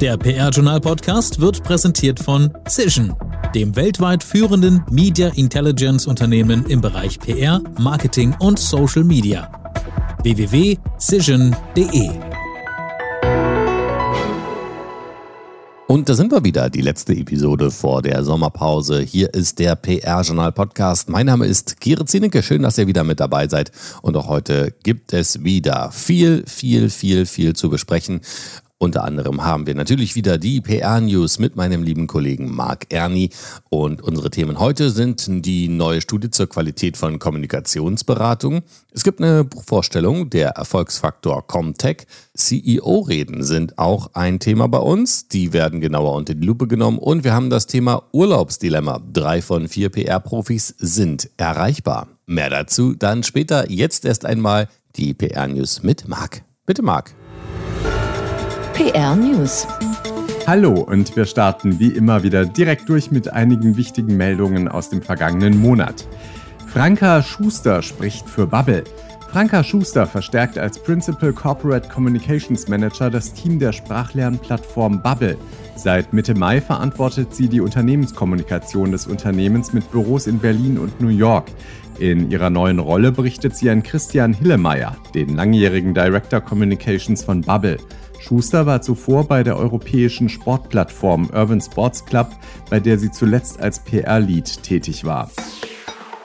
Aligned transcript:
Der 0.00 0.16
PR-Journal-Podcast 0.16 1.40
wird 1.40 1.64
präsentiert 1.64 2.20
von 2.20 2.52
Cision, 2.68 3.16
dem 3.52 3.74
weltweit 3.74 4.22
führenden 4.22 4.84
Media 4.92 5.26
Intelligence 5.34 6.06
Unternehmen 6.06 6.64
im 6.66 6.80
Bereich 6.80 7.18
PR, 7.18 7.60
Marketing 7.80 8.32
und 8.38 8.60
Social 8.60 9.02
Media. 9.02 9.50
www.cision.de 10.22 12.10
Und 15.88 16.08
da 16.08 16.14
sind 16.14 16.30
wir 16.30 16.44
wieder, 16.44 16.70
die 16.70 16.82
letzte 16.82 17.14
Episode 17.14 17.72
vor 17.72 18.00
der 18.00 18.22
Sommerpause. 18.22 19.00
Hier 19.00 19.34
ist 19.34 19.58
der 19.58 19.74
PR-Journal-Podcast. 19.74 21.08
Mein 21.08 21.26
Name 21.26 21.46
ist 21.46 21.80
Kire 21.80 22.04
Zienecke. 22.04 22.44
Schön, 22.44 22.62
dass 22.62 22.78
ihr 22.78 22.86
wieder 22.86 23.02
mit 23.02 23.18
dabei 23.18 23.48
seid. 23.48 23.72
Und 24.02 24.16
auch 24.16 24.28
heute 24.28 24.72
gibt 24.84 25.12
es 25.12 25.42
wieder 25.42 25.90
viel, 25.90 26.44
viel, 26.46 26.88
viel, 26.88 27.26
viel 27.26 27.56
zu 27.56 27.68
besprechen. 27.68 28.20
Unter 28.80 29.02
anderem 29.02 29.42
haben 29.42 29.66
wir 29.66 29.74
natürlich 29.74 30.14
wieder 30.14 30.38
die 30.38 30.60
PR-News 30.60 31.40
mit 31.40 31.56
meinem 31.56 31.82
lieben 31.82 32.06
Kollegen 32.06 32.54
Marc 32.54 32.86
Erni. 32.92 33.30
Und 33.70 34.02
unsere 34.02 34.30
Themen 34.30 34.60
heute 34.60 34.90
sind 34.90 35.44
die 35.44 35.68
neue 35.68 36.00
Studie 36.00 36.30
zur 36.30 36.48
Qualität 36.48 36.96
von 36.96 37.18
Kommunikationsberatung. 37.18 38.62
Es 38.92 39.02
gibt 39.02 39.20
eine 39.20 39.42
Buchvorstellung, 39.42 40.30
der 40.30 40.50
Erfolgsfaktor 40.50 41.44
Comtech. 41.48 42.06
CEO-Reden 42.36 43.42
sind 43.42 43.80
auch 43.80 44.10
ein 44.14 44.38
Thema 44.38 44.68
bei 44.68 44.78
uns. 44.78 45.26
Die 45.26 45.52
werden 45.52 45.80
genauer 45.80 46.14
unter 46.14 46.36
die 46.36 46.46
Lupe 46.46 46.68
genommen. 46.68 46.98
Und 46.98 47.24
wir 47.24 47.34
haben 47.34 47.50
das 47.50 47.66
Thema 47.66 48.04
Urlaubsdilemma. 48.12 49.02
Drei 49.12 49.42
von 49.42 49.66
vier 49.66 49.88
PR-Profis 49.88 50.72
sind 50.78 51.30
erreichbar. 51.36 52.06
Mehr 52.26 52.50
dazu 52.50 52.94
dann 52.94 53.24
später. 53.24 53.68
Jetzt 53.68 54.04
erst 54.04 54.24
einmal 54.24 54.68
die 54.94 55.14
PR-News 55.14 55.82
mit 55.82 56.06
Marc. 56.06 56.42
Bitte, 56.64 56.82
Marc. 56.82 57.12
PR 58.78 59.16
News. 59.16 59.66
Hallo 60.46 60.72
und 60.72 61.16
wir 61.16 61.24
starten 61.24 61.80
wie 61.80 61.88
immer 61.88 62.22
wieder 62.22 62.46
direkt 62.46 62.88
durch 62.88 63.10
mit 63.10 63.32
einigen 63.32 63.76
wichtigen 63.76 64.16
Meldungen 64.16 64.68
aus 64.68 64.88
dem 64.88 65.02
vergangenen 65.02 65.58
Monat. 65.58 66.06
Franka 66.68 67.24
Schuster 67.24 67.82
spricht 67.82 68.30
für 68.30 68.46
Bubble. 68.46 68.84
Franka 69.32 69.64
Schuster 69.64 70.06
verstärkt 70.06 70.58
als 70.58 70.78
Principal 70.78 71.32
Corporate 71.32 71.88
Communications 71.88 72.68
Manager 72.68 73.10
das 73.10 73.34
Team 73.34 73.58
der 73.58 73.72
Sprachlernplattform 73.72 75.02
Bubble. 75.02 75.36
Seit 75.74 76.12
Mitte 76.12 76.36
Mai 76.36 76.60
verantwortet 76.60 77.34
sie 77.34 77.48
die 77.48 77.60
Unternehmenskommunikation 77.60 78.92
des 78.92 79.08
Unternehmens 79.08 79.72
mit 79.72 79.90
Büros 79.90 80.28
in 80.28 80.38
Berlin 80.38 80.78
und 80.78 81.00
New 81.00 81.08
York. 81.08 81.50
In 81.98 82.30
ihrer 82.30 82.48
neuen 82.48 82.78
Rolle 82.78 83.10
berichtet 83.10 83.56
sie 83.56 83.70
an 83.70 83.82
Christian 83.82 84.32
Hillemeyer, 84.32 84.96
den 85.16 85.34
langjährigen 85.34 85.94
Director 85.94 86.40
Communications 86.40 87.24
von 87.24 87.40
Bubble. 87.40 87.78
Schuster 88.28 88.66
war 88.66 88.82
zuvor 88.82 89.24
bei 89.26 89.42
der 89.42 89.56
europäischen 89.56 90.28
Sportplattform 90.28 91.30
Urban 91.32 91.62
Sports 91.62 92.04
Club, 92.04 92.28
bei 92.68 92.78
der 92.78 92.98
sie 92.98 93.10
zuletzt 93.10 93.58
als 93.58 93.78
PR-Lead 93.78 94.62
tätig 94.62 95.06
war. 95.06 95.30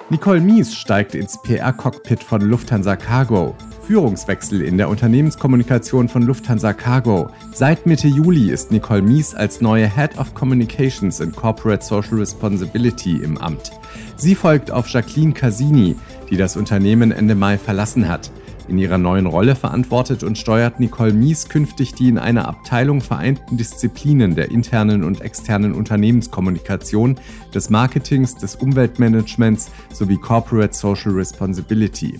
Nicole 0.09 0.41
Mies 0.41 0.75
steigt 0.75 1.15
ins 1.15 1.41
PR-Cockpit 1.43 2.21
von 2.21 2.41
Lufthansa 2.41 2.97
Cargo. 2.97 3.55
Führungswechsel 3.83 4.63
in 4.63 4.77
der 4.77 4.89
Unternehmenskommunikation 4.89 6.09
von 6.09 6.23
Lufthansa 6.23 6.73
Cargo. 6.73 7.29
Seit 7.53 7.85
Mitte 7.85 8.09
Juli 8.09 8.51
ist 8.51 8.69
Nicole 8.69 9.01
Mies 9.01 9.33
als 9.33 9.61
neue 9.61 9.87
Head 9.87 10.17
of 10.17 10.33
Communications 10.33 11.21
and 11.21 11.33
Corporate 11.33 11.85
Social 11.85 12.17
Responsibility 12.17 13.23
im 13.23 13.37
Amt. 13.37 13.71
Sie 14.17 14.35
folgt 14.35 14.71
auf 14.71 14.89
Jacqueline 14.89 15.31
Casini, 15.31 15.95
die 16.29 16.35
das 16.35 16.57
Unternehmen 16.57 17.13
Ende 17.13 17.35
Mai 17.35 17.57
verlassen 17.57 18.09
hat. 18.09 18.29
In 18.73 18.79
ihrer 18.79 18.97
neuen 18.97 19.27
Rolle 19.27 19.55
verantwortet 19.55 20.23
und 20.23 20.35
steuert 20.35 20.79
Nicole 20.79 21.13
Mies 21.13 21.47
künftig 21.47 21.93
die 21.93 22.09
in 22.09 22.17
einer 22.17 22.47
Abteilung 22.47 23.01
vereinten 23.01 23.55
Disziplinen 23.55 24.33
der 24.33 24.49
internen 24.49 25.03
und 25.03 25.21
externen 25.21 25.73
Unternehmenskommunikation, 25.73 27.19
des 27.53 27.69
Marketings, 27.69 28.35
des 28.35 28.55
Umweltmanagements 28.55 29.69
sowie 29.93 30.17
Corporate 30.17 30.73
Social 30.73 31.11
Responsibility. 31.11 32.19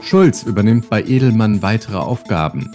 Schulz 0.00 0.44
übernimmt 0.44 0.88
bei 0.88 1.02
Edelmann 1.02 1.60
weitere 1.60 1.98
Aufgaben. 1.98 2.74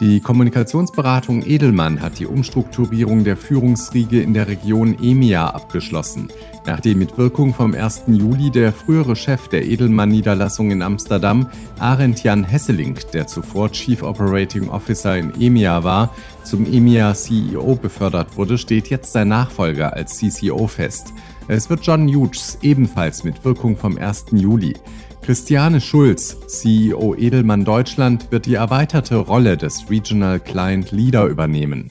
Die 0.00 0.18
Kommunikationsberatung 0.18 1.46
Edelmann 1.46 2.02
hat 2.02 2.18
die 2.18 2.26
Umstrukturierung 2.26 3.22
der 3.22 3.36
Führungsriege 3.36 4.20
in 4.20 4.34
der 4.34 4.48
Region 4.48 4.98
EMEA 5.00 5.46
abgeschlossen, 5.46 6.32
nachdem 6.66 6.98
mit 6.98 7.16
Wirkung 7.16 7.54
vom 7.54 7.74
1. 7.74 8.02
Juli 8.08 8.50
der 8.50 8.72
frühere 8.72 9.14
Chef 9.14 9.46
der 9.46 9.64
Edelmann-Niederlassung 9.64 10.72
in 10.72 10.82
Amsterdam, 10.82 11.48
Arendt 11.78 12.24
Jan 12.24 12.42
Hesseling, 12.42 12.98
der 13.12 13.28
zuvor 13.28 13.70
Chief 13.70 14.02
Operating 14.02 14.68
Officer 14.68 15.16
in 15.16 15.32
EMEA 15.40 15.84
war, 15.84 16.12
zum 16.42 16.66
EMEA 16.66 17.14
CEO 17.14 17.76
befördert 17.76 18.36
wurde, 18.36 18.58
steht 18.58 18.88
jetzt 18.88 19.12
sein 19.12 19.28
Nachfolger 19.28 19.92
als 19.92 20.18
CCO 20.18 20.66
fest. 20.66 21.12
Es 21.46 21.70
wird 21.70 21.86
John 21.86 22.08
Hughes, 22.08 22.58
ebenfalls 22.62 23.22
mit 23.22 23.44
Wirkung 23.44 23.76
vom 23.76 23.96
1. 23.96 24.26
Juli. 24.32 24.74
Christiane 25.24 25.80
Schulz, 25.80 26.36
CEO 26.48 27.14
Edelmann 27.14 27.64
Deutschland, 27.64 28.30
wird 28.30 28.44
die 28.44 28.56
erweiterte 28.56 29.16
Rolle 29.16 29.56
des 29.56 29.88
Regional 29.88 30.38
Client 30.38 30.92
Leader 30.92 31.24
übernehmen. 31.24 31.90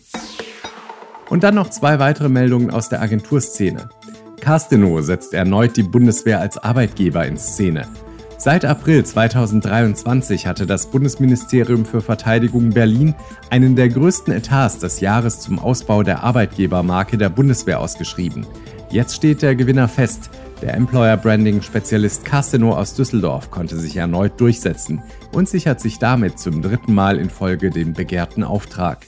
Und 1.31 1.41
dann 1.41 1.55
noch 1.55 1.71
zwei 1.71 1.97
weitere 1.97 2.29
Meldungen 2.29 2.69
aus 2.69 2.89
der 2.89 3.01
Agenturszene. 3.01 3.89
Casteno 4.39 5.01
setzt 5.01 5.33
erneut 5.33 5.75
die 5.77 5.81
Bundeswehr 5.81 6.41
als 6.41 6.59
Arbeitgeber 6.59 7.25
in 7.25 7.39
Szene. 7.39 7.87
Seit 8.37 8.65
April 8.65 9.03
2023 9.03 10.45
hatte 10.45 10.67
das 10.67 10.91
Bundesministerium 10.91 11.85
für 11.85 12.01
Verteidigung 12.01 12.69
Berlin 12.69 13.15
einen 13.49 13.75
der 13.75 13.89
größten 13.89 14.31
Etats 14.31 14.77
des 14.77 14.99
Jahres 14.99 15.39
zum 15.39 15.57
Ausbau 15.57 16.03
der 16.03 16.23
Arbeitgebermarke 16.23 17.17
der 17.17 17.29
Bundeswehr 17.29 17.79
ausgeschrieben. 17.79 18.45
Jetzt 18.91 19.15
steht 19.15 19.41
der 19.41 19.55
Gewinner 19.55 19.87
fest. 19.87 20.29
Der 20.63 20.75
Employer 20.75 21.17
Branding 21.17 21.61
Spezialist 21.61 22.23
Casteno 22.23 22.73
aus 22.73 22.93
Düsseldorf 22.93 23.51
konnte 23.51 23.75
sich 23.75 23.97
erneut 23.97 24.39
durchsetzen 24.39 25.01
und 25.33 25.49
sichert 25.49 25.81
sich 25.81 25.99
damit 25.99 26.39
zum 26.39 26.61
dritten 26.61 26.93
Mal 26.93 27.17
in 27.17 27.29
Folge 27.29 27.69
den 27.69 27.91
begehrten 27.91 28.45
Auftrag. 28.45 28.99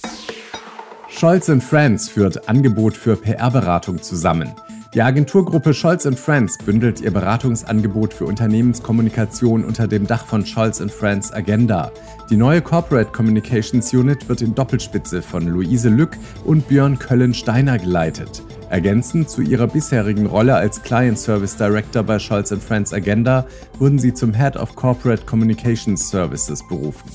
Scholz 1.08 1.50
Friends 1.64 2.10
führt 2.10 2.50
Angebot 2.50 2.98
für 2.98 3.16
PR-Beratung 3.16 4.02
zusammen. 4.02 4.52
Die 4.94 5.02
Agenturgruppe 5.02 5.74
Scholz 5.74 6.06
Friends 6.20 6.58
bündelt 6.58 7.00
ihr 7.00 7.12
Beratungsangebot 7.12 8.14
für 8.14 8.26
Unternehmenskommunikation 8.26 9.64
unter 9.64 9.88
dem 9.88 10.08
Dach 10.08 10.26
von 10.26 10.46
Scholz 10.46 10.84
Friends 10.92 11.32
Agenda. 11.32 11.94
Die 12.30 12.36
neue 12.36 12.62
Corporate 12.62 13.14
Communications 13.14 13.94
Unit 13.94 14.28
wird 14.28 14.42
in 14.42 14.56
Doppelspitze 14.56 15.22
von 15.22 15.48
Luise 15.48 15.88
Lück 15.88 16.18
und 16.44 16.68
Björn 16.68 17.00
Köllen-Steiner 17.00 17.80
geleitet. 17.80 18.44
Ergänzend 18.70 19.30
zu 19.30 19.42
ihrer 19.42 19.68
bisherigen 19.68 20.26
Rolle 20.26 20.56
als 20.56 20.82
Client 20.82 21.20
Service 21.20 21.56
Director 21.56 22.04
bei 22.04 22.20
Scholz 22.20 22.54
Friends 22.54 22.94
Agenda 22.94 23.46
wurden 23.78 24.00
sie 24.00 24.14
zum 24.14 24.34
Head 24.34 24.58
of 24.58 24.76
Corporate 24.76 25.26
Communications 25.26 26.10
Services 26.10 26.68
berufen. 26.68 27.10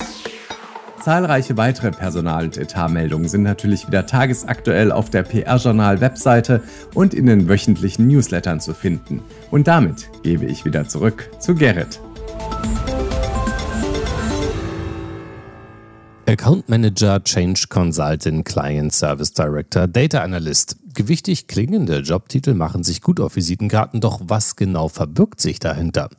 Zahlreiche 1.02 1.56
weitere 1.56 1.90
Personal- 1.90 2.44
und 2.44 2.58
Etatmeldungen 2.58 3.28
sind 3.28 3.42
natürlich 3.42 3.86
wieder 3.86 4.06
tagesaktuell 4.06 4.92
auf 4.92 5.08
der 5.08 5.22
PR-Journal-Webseite 5.22 6.62
und 6.94 7.14
in 7.14 7.26
den 7.26 7.48
wöchentlichen 7.48 8.06
Newslettern 8.06 8.60
zu 8.60 8.74
finden. 8.74 9.22
Und 9.50 9.66
damit 9.66 10.10
gebe 10.22 10.44
ich 10.44 10.64
wieder 10.64 10.86
zurück 10.86 11.30
zu 11.40 11.54
Gerrit. 11.54 12.00
Account 16.30 16.68
Manager, 16.68 17.24
Change 17.24 17.66
Consultant, 17.68 18.44
Client 18.44 18.92
Service 18.92 19.32
Director, 19.32 19.88
Data 19.88 20.22
Analyst. 20.22 20.76
Gewichtig 21.00 21.46
klingende 21.46 22.00
Jobtitel 22.00 22.52
machen 22.52 22.84
sich 22.84 23.00
gut 23.00 23.20
auf 23.20 23.34
Visitenkarten, 23.34 24.02
doch 24.02 24.20
was 24.22 24.54
genau 24.54 24.88
verbirgt 24.88 25.40
sich 25.40 25.58
dahinter? 25.58 26.10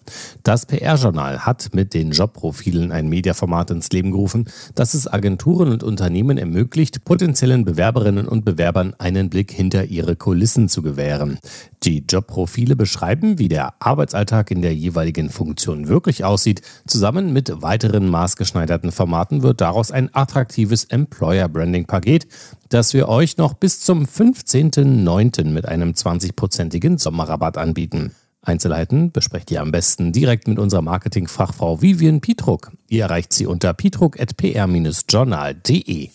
Das 0.42 0.66
PR-Journal 0.66 1.46
hat 1.46 1.76
mit 1.76 1.94
den 1.94 2.10
Jobprofilen 2.10 2.92
ein 2.92 3.08
Mediaformat 3.08 3.70
ins 3.70 3.92
Leben 3.92 4.10
gerufen, 4.10 4.50
das 4.74 4.96
es 4.96 5.06
Agenturen 5.06 5.70
und 5.70 5.84
Unternehmen 5.84 6.40
ermöglicht, 6.40 7.06
potenziellen 7.06 7.64
Bewerberinnen 7.64 8.28
und 8.28 8.44
Bewerbern 8.44 8.96
einen 8.98 9.30
Blick 9.30 9.52
hinter 9.52 9.86
ihre 9.86 10.16
Kulissen 10.16 10.68
zu 10.68 10.82
gewähren. 10.82 11.38
Die 11.84 12.04
Jobprofile 12.10 12.76
beschreiben, 12.76 13.38
wie 13.38 13.50
der 13.50 13.76
Arbeitsalltag 13.80 14.50
in 14.50 14.64
der 14.64 14.74
jeweiligen 14.74 15.30
Funktion 15.30 15.90
wirklich 15.90 16.24
aussieht. 16.24 16.64
Zusammen 16.88 17.34
mit 17.34 17.62
weiteren 17.62 18.10
maßgeschneiderten 18.10 18.92
Formaten 18.92 19.44
wird 19.44 19.62
daraus 19.62 19.92
ein 19.92 20.10
attraktives 20.12 20.86
Employer-Branding-Paket, 20.86 22.28
das 22.74 22.94
wir 22.94 23.10
euch 23.10 23.36
noch 23.38 23.54
bis 23.54 23.82
zum 23.82 24.06
15.09. 24.06 25.50
mit 25.50 25.68
einem 25.68 25.92
20-prozentigen 25.92 26.98
Sommerrabatt 26.98 27.58
anbieten. 27.58 28.16
Einzelheiten 28.42 29.12
besprecht 29.12 29.52
ihr 29.52 29.62
am 29.62 29.72
besten 29.72 30.14
direkt 30.14 30.48
mit 30.48 30.58
unserer 30.58 30.82
Marketingfachfrau 30.82 31.82
Vivian 31.82 32.22
Pietruck. 32.22 32.72
Ihr 32.88 33.04
erreicht 33.04 33.34
sie 33.34 33.46
unter 33.46 33.74
pietruck.pr-journal.de. 33.74 36.10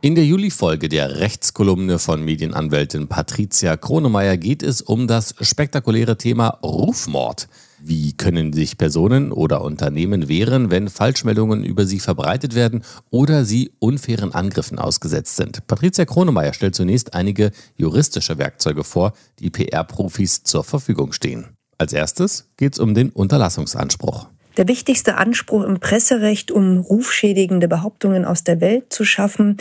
In 0.00 0.14
der 0.14 0.24
Juli-Folge 0.24 0.88
der 0.88 1.20
Rechtskolumne 1.20 1.98
von 1.98 2.24
Medienanwältin 2.24 3.06
Patricia 3.06 3.76
Kronemeyer 3.76 4.38
geht 4.38 4.62
es 4.62 4.80
um 4.80 5.06
das 5.06 5.34
spektakuläre 5.42 6.16
Thema 6.16 6.58
Rufmord. 6.62 7.48
Wie 7.82 8.12
können 8.12 8.52
sich 8.52 8.76
Personen 8.76 9.32
oder 9.32 9.62
Unternehmen 9.62 10.28
wehren, 10.28 10.70
wenn 10.70 10.88
Falschmeldungen 10.88 11.64
über 11.64 11.86
sie 11.86 11.98
verbreitet 11.98 12.54
werden 12.54 12.82
oder 13.08 13.44
sie 13.44 13.72
unfairen 13.78 14.34
Angriffen 14.34 14.78
ausgesetzt 14.78 15.36
sind? 15.36 15.66
Patricia 15.66 16.04
Kronemeyer 16.04 16.52
stellt 16.52 16.74
zunächst 16.74 17.14
einige 17.14 17.52
juristische 17.76 18.36
Werkzeuge 18.36 18.84
vor, 18.84 19.14
die 19.38 19.50
PR-Profis 19.50 20.42
zur 20.44 20.62
Verfügung 20.62 21.12
stehen. 21.12 21.48
Als 21.78 21.94
erstes 21.94 22.50
geht 22.58 22.74
es 22.74 22.78
um 22.78 22.92
den 22.92 23.08
Unterlassungsanspruch. 23.08 24.28
Der 24.58 24.68
wichtigste 24.68 25.16
Anspruch 25.16 25.64
im 25.64 25.80
Presserecht, 25.80 26.50
um 26.50 26.80
rufschädigende 26.80 27.68
Behauptungen 27.68 28.26
aus 28.26 28.44
der 28.44 28.60
Welt 28.60 28.92
zu 28.92 29.06
schaffen, 29.06 29.56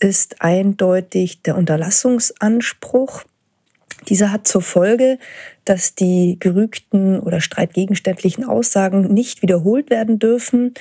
ist 0.00 0.42
eindeutig 0.42 1.42
der 1.42 1.56
Unterlassungsanspruch. 1.56 3.22
Dieser 4.08 4.32
hat 4.32 4.46
zur 4.46 4.62
Folge, 4.62 5.18
dass 5.64 5.94
die 5.94 6.36
gerügten 6.38 7.20
oder 7.20 7.40
streitgegenständlichen 7.40 8.44
Aussagen 8.44 9.12
nicht 9.12 9.42
wiederholt 9.42 9.90
werden 9.90 10.18
dürfen 10.18 10.74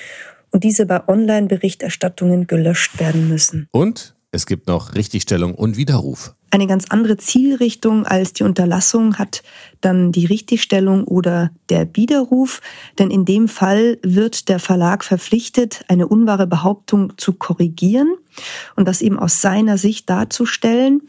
und 0.52 0.64
diese 0.64 0.86
bei 0.86 1.08
Online-Berichterstattungen 1.08 2.48
gelöscht 2.48 3.00
werden 3.00 3.28
müssen. 3.30 3.68
Und 3.72 4.16
es 4.32 4.46
gibt 4.48 4.68
noch 4.68 4.96
Richtigstellung 4.96 5.54
und 5.54 5.78
Widerruf. 5.78 6.34
Eine 6.50 6.66
ganz 6.66 6.86
andere 6.90 7.18
Zielrichtung 7.18 8.06
als 8.06 8.34
die 8.34 8.44
Unterlassung 8.44 9.18
hat 9.18 9.44
dann 9.82 10.12
die 10.12 10.26
Richtigstellung 10.26 11.04
oder 11.04 11.52
der 11.70 11.96
Widerruf, 11.96 12.62
denn 12.98 13.12
in 13.12 13.26
dem 13.26 13.48
Fall 13.48 13.98
wird 14.04 14.50
der 14.50 14.60
Verlag 14.60 15.04
verpflichtet, 15.04 15.86
eine 15.88 16.08
unwahre 16.08 16.48
Behauptung 16.48 17.14
zu 17.18 17.34
korrigieren 17.34 18.14
und 18.76 18.88
das 18.88 19.02
eben 19.02 19.20
aus 19.20 19.42
seiner 19.42 19.78
Sicht 19.78 20.10
darzustellen. 20.10 21.02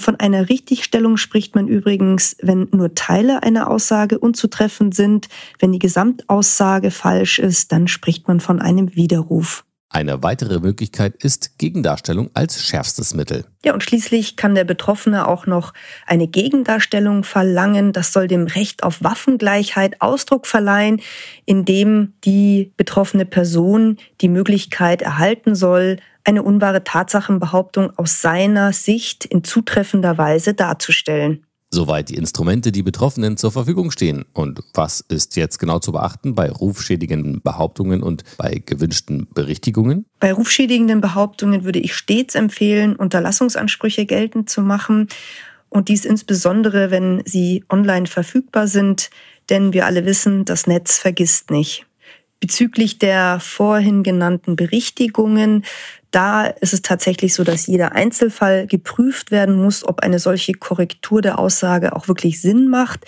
Von 0.00 0.16
einer 0.16 0.48
Richtigstellung 0.48 1.18
spricht 1.18 1.54
man 1.54 1.68
übrigens, 1.68 2.34
wenn 2.40 2.68
nur 2.72 2.94
Teile 2.94 3.42
einer 3.42 3.70
Aussage 3.70 4.18
unzutreffend 4.18 4.94
sind. 4.94 5.28
Wenn 5.58 5.72
die 5.72 5.78
Gesamtaussage 5.78 6.90
falsch 6.90 7.38
ist, 7.38 7.70
dann 7.70 7.86
spricht 7.86 8.26
man 8.26 8.40
von 8.40 8.62
einem 8.62 8.96
Widerruf. 8.96 9.62
Eine 9.92 10.22
weitere 10.22 10.58
Möglichkeit 10.60 11.22
ist 11.22 11.58
Gegendarstellung 11.58 12.30
als 12.32 12.64
schärfstes 12.64 13.12
Mittel. 13.12 13.44
Ja, 13.62 13.74
und 13.74 13.82
schließlich 13.82 14.36
kann 14.36 14.54
der 14.54 14.64
Betroffene 14.64 15.28
auch 15.28 15.46
noch 15.46 15.74
eine 16.06 16.28
Gegendarstellung 16.28 17.24
verlangen. 17.24 17.92
Das 17.92 18.12
soll 18.12 18.26
dem 18.26 18.46
Recht 18.46 18.84
auf 18.84 19.02
Waffengleichheit 19.02 20.00
Ausdruck 20.00 20.46
verleihen, 20.46 21.02
indem 21.44 22.14
die 22.24 22.72
betroffene 22.78 23.26
Person 23.26 23.98
die 24.22 24.28
Möglichkeit 24.28 25.02
erhalten 25.02 25.54
soll, 25.54 25.98
eine 26.24 26.42
unwahre 26.42 26.84
Tatsachenbehauptung 26.84 27.96
aus 27.96 28.20
seiner 28.20 28.72
Sicht 28.72 29.24
in 29.24 29.44
zutreffender 29.44 30.18
Weise 30.18 30.54
darzustellen. 30.54 31.44
Soweit 31.72 32.08
die 32.08 32.16
Instrumente, 32.16 32.72
die 32.72 32.82
Betroffenen 32.82 33.36
zur 33.36 33.52
Verfügung 33.52 33.92
stehen. 33.92 34.24
Und 34.32 34.60
was 34.74 35.00
ist 35.02 35.36
jetzt 35.36 35.58
genau 35.58 35.78
zu 35.78 35.92
beachten 35.92 36.34
bei 36.34 36.50
rufschädigenden 36.50 37.42
Behauptungen 37.42 38.02
und 38.02 38.24
bei 38.36 38.60
gewünschten 38.66 39.28
Berichtigungen? 39.32 40.04
Bei 40.18 40.32
rufschädigenden 40.32 41.00
Behauptungen 41.00 41.62
würde 41.62 41.78
ich 41.78 41.94
stets 41.94 42.34
empfehlen, 42.34 42.96
Unterlassungsansprüche 42.96 44.04
geltend 44.04 44.50
zu 44.50 44.62
machen. 44.62 45.06
Und 45.68 45.88
dies 45.88 46.04
insbesondere, 46.04 46.90
wenn 46.90 47.22
sie 47.24 47.64
online 47.70 48.08
verfügbar 48.08 48.66
sind. 48.66 49.08
Denn 49.48 49.72
wir 49.72 49.86
alle 49.86 50.04
wissen, 50.04 50.44
das 50.44 50.66
Netz 50.66 50.98
vergisst 50.98 51.52
nicht. 51.52 51.86
Bezüglich 52.40 52.98
der 52.98 53.38
vorhin 53.38 54.02
genannten 54.02 54.56
Berichtigungen 54.56 55.64
da 56.10 56.46
ist 56.46 56.72
es 56.72 56.82
tatsächlich 56.82 57.34
so, 57.34 57.44
dass 57.44 57.66
jeder 57.66 57.92
Einzelfall 57.92 58.66
geprüft 58.66 59.30
werden 59.30 59.56
muss, 59.62 59.86
ob 59.86 60.00
eine 60.00 60.18
solche 60.18 60.52
Korrektur 60.52 61.22
der 61.22 61.38
Aussage 61.38 61.94
auch 61.94 62.08
wirklich 62.08 62.40
Sinn 62.40 62.68
macht. 62.68 63.04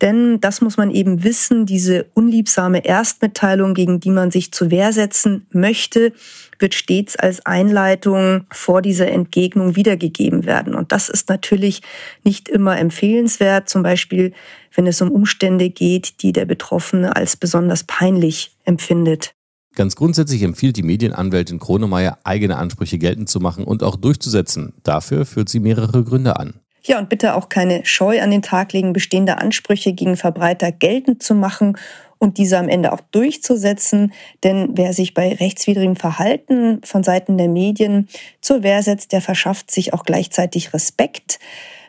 Denn 0.00 0.40
das 0.40 0.62
muss 0.62 0.78
man 0.78 0.90
eben 0.90 1.24
wissen, 1.24 1.66
diese 1.66 2.06
unliebsame 2.14 2.84
Erstmitteilung, 2.86 3.74
gegen 3.74 4.00
die 4.00 4.10
man 4.10 4.30
sich 4.30 4.50
zur 4.50 4.70
Wehr 4.70 4.94
setzen 4.94 5.46
möchte, 5.52 6.14
wird 6.58 6.74
stets 6.74 7.16
als 7.16 7.44
Einleitung 7.44 8.46
vor 8.50 8.80
dieser 8.80 9.08
Entgegnung 9.08 9.76
wiedergegeben 9.76 10.46
werden. 10.46 10.74
Und 10.74 10.92
das 10.92 11.10
ist 11.10 11.28
natürlich 11.28 11.82
nicht 12.24 12.48
immer 12.48 12.78
empfehlenswert, 12.78 13.68
zum 13.68 13.82
Beispiel 13.82 14.32
wenn 14.74 14.86
es 14.86 15.02
um 15.02 15.10
Umstände 15.10 15.68
geht, 15.68 16.22
die 16.22 16.32
der 16.32 16.46
Betroffene 16.46 17.16
als 17.16 17.36
besonders 17.36 17.84
peinlich 17.84 18.56
empfindet. 18.64 19.34
Ganz 19.74 19.94
grundsätzlich 19.94 20.42
empfiehlt 20.42 20.76
die 20.76 20.82
Medienanwältin 20.82 21.58
Kronemeyer, 21.60 22.18
eigene 22.24 22.56
Ansprüche 22.56 22.98
geltend 22.98 23.28
zu 23.28 23.40
machen 23.40 23.64
und 23.64 23.82
auch 23.82 23.96
durchzusetzen. 23.96 24.74
Dafür 24.82 25.24
führt 25.24 25.48
sie 25.48 25.60
mehrere 25.60 26.02
Gründe 26.02 26.38
an. 26.38 26.54
Ja, 26.82 26.98
und 26.98 27.08
bitte 27.08 27.34
auch 27.34 27.48
keine 27.48 27.84
Scheu 27.84 28.22
an 28.22 28.30
den 28.30 28.42
Tag 28.42 28.72
legen, 28.72 28.92
bestehende 28.92 29.38
Ansprüche 29.38 29.92
gegen 29.92 30.16
Verbreiter 30.16 30.72
geltend 30.72 31.22
zu 31.22 31.34
machen 31.34 31.76
und 32.18 32.38
diese 32.38 32.58
am 32.58 32.68
Ende 32.68 32.92
auch 32.92 33.00
durchzusetzen. 33.12 34.12
Denn 34.44 34.70
wer 34.74 34.92
sich 34.92 35.14
bei 35.14 35.34
rechtswidrigem 35.34 35.96
Verhalten 35.96 36.80
von 36.84 37.02
Seiten 37.02 37.38
der 37.38 37.48
Medien 37.48 38.08
zur 38.40 38.62
Wehr 38.62 38.82
setzt, 38.82 39.12
der 39.12 39.20
verschafft 39.20 39.70
sich 39.70 39.92
auch 39.92 40.04
gleichzeitig 40.04 40.72
Respekt. 40.72 41.38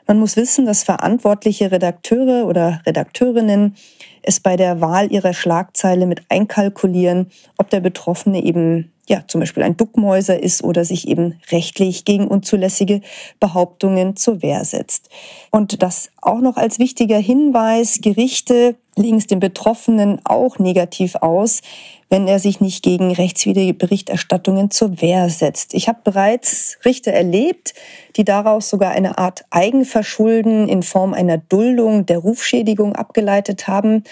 Man 0.07 0.19
muss 0.19 0.35
wissen, 0.35 0.65
dass 0.65 0.83
verantwortliche 0.83 1.71
Redakteure 1.71 2.47
oder 2.47 2.81
Redakteurinnen 2.85 3.75
es 4.23 4.39
bei 4.39 4.55
der 4.55 4.81
Wahl 4.81 5.11
ihrer 5.11 5.33
Schlagzeile 5.33 6.05
mit 6.05 6.21
einkalkulieren, 6.29 7.31
ob 7.57 7.69
der 7.69 7.79
Betroffene 7.79 8.43
eben 8.43 8.91
ja, 9.11 9.23
zum 9.27 9.41
Beispiel 9.41 9.63
ein 9.63 9.75
Duckmäuser 9.75 10.41
ist 10.41 10.63
oder 10.63 10.85
sich 10.85 11.07
eben 11.07 11.39
rechtlich 11.51 12.05
gegen 12.05 12.27
unzulässige 12.27 13.01
Behauptungen 13.39 14.15
zur 14.15 14.41
Wehr 14.41 14.63
setzt. 14.63 15.09
Und 15.49 15.81
das 15.81 16.11
auch 16.21 16.39
noch 16.39 16.55
als 16.55 16.79
wichtiger 16.79 17.17
Hinweis, 17.17 17.99
Gerichte 18.01 18.75
legen 18.95 19.17
es 19.17 19.27
dem 19.27 19.39
Betroffenen 19.39 20.19
auch 20.23 20.59
negativ 20.59 21.15
aus, 21.15 21.61
wenn 22.11 22.27
er 22.27 22.39
sich 22.39 22.59
nicht 22.59 22.83
gegen 22.83 23.13
rechtswidrige 23.13 23.73
Berichterstattungen 23.73 24.69
zur 24.69 25.01
Wehr 25.01 25.29
setzt. 25.29 25.73
Ich 25.73 25.87
habe 25.87 25.99
bereits 26.03 26.77
Richter 26.83 27.13
erlebt, 27.13 27.73
die 28.17 28.25
daraus 28.25 28.69
sogar 28.69 28.91
eine 28.91 29.17
Art 29.17 29.45
Eigenverschulden 29.49 30.67
in 30.67 30.83
Form 30.83 31.13
einer 31.13 31.37
Duldung 31.37 32.05
der 32.05 32.17
Rufschädigung 32.17 32.97
abgeleitet 32.97 33.69
haben. 33.69 34.03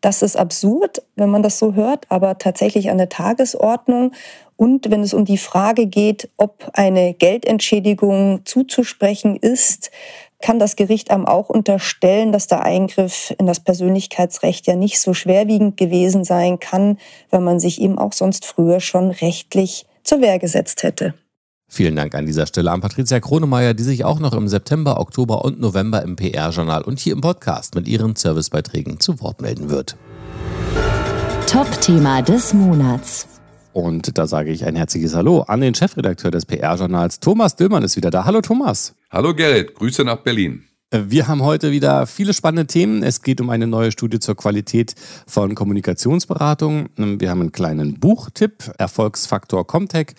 Das 0.00 0.22
ist 0.22 0.36
absurd, 0.36 1.02
wenn 1.14 1.30
man 1.30 1.44
das 1.44 1.60
so 1.60 1.74
hört, 1.74 2.06
aber 2.10 2.36
tatsächlich 2.38 2.90
an 2.90 2.98
der 2.98 3.08
Tagesordnung. 3.08 4.10
Und 4.56 4.90
wenn 4.90 5.02
es 5.02 5.14
um 5.14 5.24
die 5.24 5.38
Frage 5.38 5.86
geht, 5.86 6.28
ob 6.36 6.68
eine 6.72 7.14
Geldentschädigung 7.14 8.40
zuzusprechen 8.44 9.36
ist, 9.36 9.92
kann 10.42 10.58
das 10.58 10.76
Gericht 10.76 11.10
einem 11.10 11.26
auch 11.26 11.48
unterstellen, 11.48 12.32
dass 12.32 12.46
der 12.46 12.62
Eingriff 12.62 13.34
in 13.38 13.46
das 13.46 13.60
Persönlichkeitsrecht 13.60 14.66
ja 14.66 14.76
nicht 14.76 15.00
so 15.00 15.14
schwerwiegend 15.14 15.76
gewesen 15.76 16.24
sein 16.24 16.58
kann, 16.58 16.98
weil 17.30 17.40
man 17.40 17.60
sich 17.60 17.80
eben 17.80 17.98
auch 17.98 18.12
sonst 18.12 18.44
früher 18.44 18.80
schon 18.80 19.10
rechtlich 19.10 19.86
zur 20.04 20.20
Wehr 20.20 20.38
gesetzt 20.38 20.82
hätte. 20.82 21.14
Vielen 21.68 21.96
Dank 21.96 22.14
an 22.14 22.26
dieser 22.26 22.46
Stelle 22.46 22.70
an 22.70 22.80
Patricia 22.80 23.18
Kronemeyer, 23.18 23.74
die 23.74 23.82
sich 23.82 24.04
auch 24.04 24.20
noch 24.20 24.34
im 24.34 24.46
September, 24.46 25.00
Oktober 25.00 25.44
und 25.44 25.60
November 25.60 26.02
im 26.02 26.14
PR-Journal 26.14 26.82
und 26.82 27.00
hier 27.00 27.12
im 27.12 27.20
Podcast 27.20 27.74
mit 27.74 27.88
ihren 27.88 28.14
Servicebeiträgen 28.14 29.00
zu 29.00 29.20
Wort 29.20 29.42
melden 29.42 29.68
wird. 29.68 29.96
Top-Thema 31.48 32.22
des 32.22 32.54
Monats. 32.54 33.35
Und 33.76 34.16
da 34.16 34.26
sage 34.26 34.52
ich 34.52 34.64
ein 34.64 34.74
herzliches 34.74 35.14
Hallo 35.14 35.42
an 35.42 35.60
den 35.60 35.74
Chefredakteur 35.74 36.30
des 36.30 36.46
PR-Journals. 36.46 37.20
Thomas 37.20 37.56
Dillmann 37.56 37.82
ist 37.82 37.94
wieder 37.94 38.10
da. 38.10 38.24
Hallo 38.24 38.40
Thomas. 38.40 38.94
Hallo 39.10 39.34
Gerrit, 39.34 39.74
Grüße 39.74 40.02
nach 40.02 40.16
Berlin. 40.16 40.64
Äh, 40.88 41.00
wir 41.08 41.28
haben 41.28 41.42
heute 41.42 41.72
wieder 41.72 42.06
viele 42.06 42.32
spannende 42.32 42.66
Themen. 42.66 43.02
Es 43.02 43.20
geht 43.20 43.38
um 43.38 43.50
eine 43.50 43.66
neue 43.66 43.92
Studie 43.92 44.18
zur 44.18 44.34
Qualität 44.34 44.94
von 45.26 45.54
Kommunikationsberatung. 45.54 46.88
Wir 46.96 47.28
haben 47.28 47.42
einen 47.42 47.52
kleinen 47.52 48.00
Buchtipp, 48.00 48.72
Erfolgsfaktor 48.78 49.66
Comtech. 49.66 50.14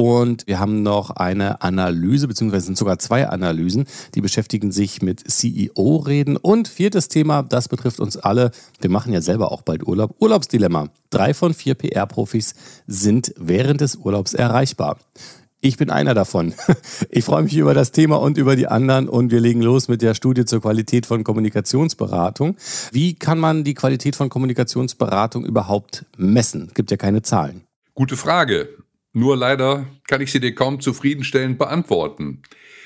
Und 0.00 0.46
wir 0.46 0.58
haben 0.58 0.82
noch 0.82 1.10
eine 1.10 1.60
Analyse, 1.60 2.26
beziehungsweise 2.26 2.64
sind 2.64 2.78
sogar 2.78 2.98
zwei 2.98 3.28
Analysen, 3.28 3.84
die 4.14 4.22
beschäftigen 4.22 4.72
sich 4.72 5.02
mit 5.02 5.30
CEO-Reden. 5.30 6.38
Und 6.38 6.68
viertes 6.68 7.08
Thema, 7.08 7.42
das 7.42 7.68
betrifft 7.68 8.00
uns 8.00 8.16
alle. 8.16 8.50
Wir 8.80 8.88
machen 8.88 9.12
ja 9.12 9.20
selber 9.20 9.52
auch 9.52 9.60
bald 9.60 9.86
Urlaub. 9.86 10.16
Urlaubsdilemma. 10.18 10.88
Drei 11.10 11.34
von 11.34 11.52
vier 11.52 11.74
PR-Profis 11.74 12.54
sind 12.86 13.34
während 13.36 13.82
des 13.82 13.96
Urlaubs 13.96 14.32
erreichbar. 14.32 14.96
Ich 15.60 15.76
bin 15.76 15.90
einer 15.90 16.14
davon. 16.14 16.54
Ich 17.10 17.26
freue 17.26 17.42
mich 17.42 17.54
über 17.54 17.74
das 17.74 17.92
Thema 17.92 18.22
und 18.22 18.38
über 18.38 18.56
die 18.56 18.68
anderen 18.68 19.06
und 19.06 19.30
wir 19.30 19.40
legen 19.40 19.60
los 19.60 19.88
mit 19.88 20.00
der 20.00 20.14
Studie 20.14 20.46
zur 20.46 20.62
Qualität 20.62 21.04
von 21.04 21.24
Kommunikationsberatung. 21.24 22.56
Wie 22.90 23.16
kann 23.16 23.38
man 23.38 23.64
die 23.64 23.74
Qualität 23.74 24.16
von 24.16 24.30
Kommunikationsberatung 24.30 25.44
überhaupt 25.44 26.06
messen? 26.16 26.68
Es 26.68 26.74
gibt 26.74 26.90
ja 26.90 26.96
keine 26.96 27.20
Zahlen. 27.20 27.64
Gute 27.94 28.16
Frage. 28.16 28.70
Nur 29.12 29.36
leider 29.36 29.86
kann 30.06 30.20
ich 30.20 30.30
sie 30.30 30.40
dir 30.40 30.54
kaum 30.54 30.80
zufriedenstellend 30.80 31.58
beantworten. 31.58 32.42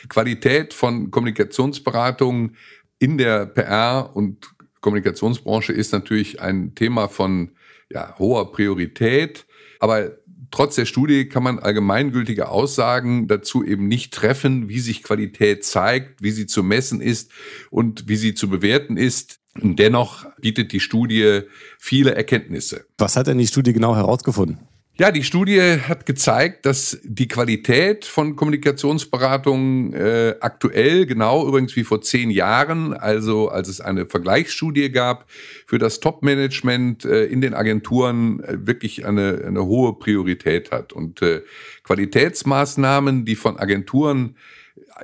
Qualität 0.09 0.73
von 0.73 1.11
Kommunikationsberatung 1.11 2.53
in 2.99 3.19
der 3.19 3.47
PR 3.47 4.11
und 4.15 4.55
Kommunikationsbranche 4.81 5.73
ist 5.73 5.93
natürlich 5.93 6.41
ein 6.41 6.75
Thema 6.75 7.09
von 7.09 7.51
ja, 7.91 8.15
hoher 8.19 8.53
Priorität. 8.53 9.47
Aber 9.81 10.13
trotz 10.51 10.77
der 10.77 10.87
Studie 10.87 11.29
kann 11.29 11.43
man 11.43 11.59
allgemeingültige 11.59 12.49
Aussagen 12.49 13.27
dazu 13.29 13.65
eben 13.65 13.89
nicht 13.89 14.13
treffen, 14.13 14.69
wie 14.69 14.81
sich 14.81 15.03
Qualität 15.03 15.65
zeigt, 15.65 16.23
wie 16.23 16.31
sie 16.31 16.47
zu 16.47 16.63
messen 16.63 17.01
ist 17.01 17.31
und 17.71 18.09
wie 18.09 18.17
sie 18.17 18.35
zu 18.35 18.49
bewerten 18.49 18.97
ist. 18.97 19.41
Und 19.61 19.79
dennoch 19.79 20.27
bietet 20.41 20.73
die 20.73 20.81
Studie 20.81 21.43
viele 21.79 22.15
Erkenntnisse. 22.15 22.87
Was 22.99 23.17
hat 23.17 23.27
denn 23.27 23.39
die 23.39 23.47
Studie 23.47 23.73
genau 23.73 23.95
herausgefunden? 23.95 24.59
Ja, 24.97 25.11
die 25.11 25.25
Studie 25.25 25.61
hat 25.61 26.07
gezeigt, 26.07 26.67
dass 26.67 27.01
die 27.03 27.27
Qualität 27.27 28.05
von 28.05 28.37
Kommunikationsberatungen 28.37 29.93
äh, 29.93 30.37
aktuell, 30.39 31.05
genau 31.07 31.49
übrigens 31.49 31.75
wie 31.75 31.83
vor 31.83 32.01
zehn 32.01 32.31
Jahren, 32.31 32.95
also 32.95 33.49
als 33.49 33.67
es 33.67 33.81
eine 33.81 34.07
Vergleichsstudie 34.07 34.93
gab, 34.93 35.29
für 35.67 35.79
das 35.79 35.99
Top-Management 35.99 37.07
äh, 37.07 37.25
in 37.25 37.41
den 37.41 37.55
Agenturen 37.55 38.39
äh, 38.45 38.69
wirklich 38.69 39.05
eine, 39.05 39.43
eine 39.45 39.65
hohe 39.65 39.99
Priorität 39.99 40.71
hat. 40.71 40.93
Und 40.93 41.23
äh, 41.23 41.43
Qualitätsmaßnahmen, 41.83 43.25
die 43.25 43.35
von 43.35 43.59
Agenturen 43.59 44.37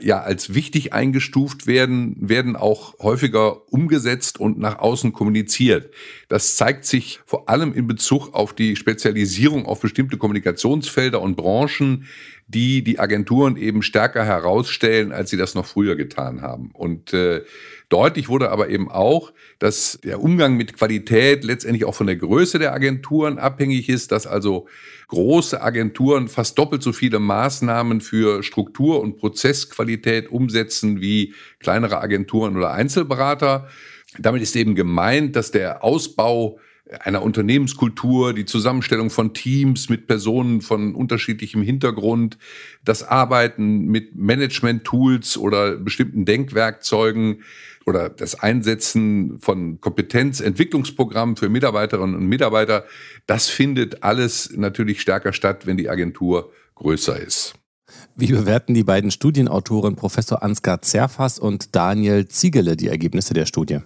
ja 0.00 0.20
als 0.20 0.54
wichtig 0.54 0.92
eingestuft 0.92 1.66
werden, 1.66 2.16
werden 2.20 2.56
auch 2.56 2.98
häufiger 3.00 3.72
umgesetzt 3.72 4.38
und 4.38 4.58
nach 4.58 4.78
außen 4.78 5.12
kommuniziert. 5.12 5.92
Das 6.28 6.56
zeigt 6.56 6.84
sich 6.84 7.20
vor 7.26 7.48
allem 7.48 7.74
in 7.74 7.86
Bezug 7.86 8.34
auf 8.34 8.52
die 8.52 8.76
Spezialisierung 8.76 9.66
auf 9.66 9.80
bestimmte 9.80 10.16
Kommunikationsfelder 10.16 11.20
und 11.20 11.36
Branchen, 11.36 12.06
die 12.52 12.82
die 12.82 12.98
Agenturen 12.98 13.56
eben 13.56 13.82
stärker 13.82 14.24
herausstellen, 14.24 15.12
als 15.12 15.30
sie 15.30 15.36
das 15.36 15.54
noch 15.54 15.66
früher 15.66 15.94
getan 15.94 16.42
haben. 16.42 16.70
Und 16.72 17.12
äh, 17.12 17.42
deutlich 17.88 18.28
wurde 18.28 18.50
aber 18.50 18.68
eben 18.68 18.90
auch, 18.90 19.32
dass 19.60 20.00
der 20.02 20.20
Umgang 20.20 20.56
mit 20.56 20.76
Qualität 20.76 21.44
letztendlich 21.44 21.84
auch 21.84 21.94
von 21.94 22.08
der 22.08 22.16
Größe 22.16 22.58
der 22.58 22.72
Agenturen 22.74 23.38
abhängig 23.38 23.88
ist, 23.88 24.10
dass 24.10 24.26
also 24.26 24.66
große 25.08 25.62
Agenturen 25.62 26.28
fast 26.28 26.58
doppelt 26.58 26.82
so 26.82 26.92
viele 26.92 27.20
Maßnahmen 27.20 28.00
für 28.00 28.42
Struktur- 28.42 29.00
und 29.00 29.18
Prozessqualität 29.18 30.28
umsetzen 30.28 31.00
wie 31.00 31.34
kleinere 31.60 32.00
Agenturen 32.00 32.56
oder 32.56 32.72
Einzelberater. 32.72 33.68
Damit 34.18 34.42
ist 34.42 34.56
eben 34.56 34.74
gemeint, 34.74 35.36
dass 35.36 35.52
der 35.52 35.84
Ausbau 35.84 36.58
einer 36.98 37.22
Unternehmenskultur, 37.22 38.34
die 38.34 38.44
Zusammenstellung 38.44 39.10
von 39.10 39.32
Teams 39.32 39.88
mit 39.88 40.06
Personen 40.06 40.60
von 40.60 40.94
unterschiedlichem 40.94 41.62
Hintergrund, 41.62 42.38
das 42.84 43.02
Arbeiten 43.02 43.86
mit 43.86 44.16
Management-Tools 44.16 45.36
oder 45.36 45.76
bestimmten 45.76 46.24
Denkwerkzeugen 46.24 47.42
oder 47.86 48.08
das 48.08 48.40
Einsetzen 48.40 49.38
von 49.38 49.80
Kompetenzentwicklungsprogrammen 49.80 51.36
für 51.36 51.48
Mitarbeiterinnen 51.48 52.16
und 52.16 52.26
Mitarbeiter, 52.26 52.84
das 53.26 53.48
findet 53.48 54.02
alles 54.02 54.52
natürlich 54.56 55.00
stärker 55.00 55.32
statt, 55.32 55.66
wenn 55.66 55.76
die 55.76 55.88
Agentur 55.88 56.52
größer 56.74 57.18
ist. 57.18 57.54
Wie 58.14 58.32
bewerten 58.32 58.74
die 58.74 58.84
beiden 58.84 59.10
Studienautoren 59.10 59.96
Professor 59.96 60.42
Ansgar 60.42 60.82
Zerfass 60.82 61.38
und 61.38 61.74
Daniel 61.74 62.28
Ziegele 62.28 62.76
die 62.76 62.88
Ergebnisse 62.88 63.34
der 63.34 63.46
Studie? 63.46 63.80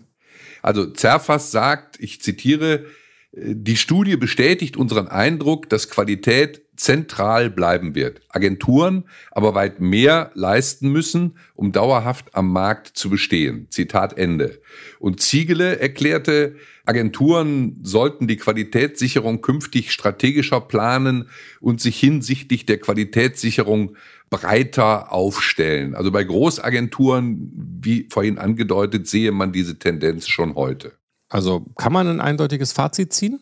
Also 0.64 0.86
Zerfass 0.86 1.50
sagt, 1.50 2.00
ich 2.00 2.22
zitiere, 2.22 2.86
die 3.32 3.76
Studie 3.76 4.16
bestätigt 4.16 4.78
unseren 4.78 5.08
Eindruck, 5.08 5.68
dass 5.68 5.90
Qualität 5.90 6.63
zentral 6.76 7.50
bleiben 7.50 7.94
wird. 7.94 8.20
Agenturen 8.28 9.04
aber 9.30 9.54
weit 9.54 9.80
mehr 9.80 10.30
leisten 10.34 10.90
müssen, 10.90 11.38
um 11.54 11.72
dauerhaft 11.72 12.34
am 12.34 12.52
Markt 12.52 12.96
zu 12.96 13.10
bestehen. 13.10 13.66
Zitat 13.70 14.16
Ende. 14.18 14.60
Und 14.98 15.20
Ziegele 15.20 15.78
erklärte, 15.78 16.56
Agenturen 16.86 17.78
sollten 17.82 18.26
die 18.26 18.36
Qualitätssicherung 18.36 19.40
künftig 19.40 19.92
strategischer 19.92 20.60
planen 20.60 21.28
und 21.60 21.80
sich 21.80 21.98
hinsichtlich 21.98 22.66
der 22.66 22.78
Qualitätssicherung 22.78 23.96
breiter 24.28 25.12
aufstellen. 25.12 25.94
Also 25.94 26.10
bei 26.10 26.24
Großagenturen, 26.24 27.52
wie 27.82 28.08
vorhin 28.10 28.38
angedeutet, 28.38 29.06
sehe 29.06 29.32
man 29.32 29.52
diese 29.52 29.78
Tendenz 29.78 30.28
schon 30.28 30.56
heute. 30.56 30.92
Also 31.28 31.66
kann 31.76 31.92
man 31.92 32.06
ein 32.08 32.20
eindeutiges 32.20 32.72
Fazit 32.72 33.12
ziehen? 33.12 33.40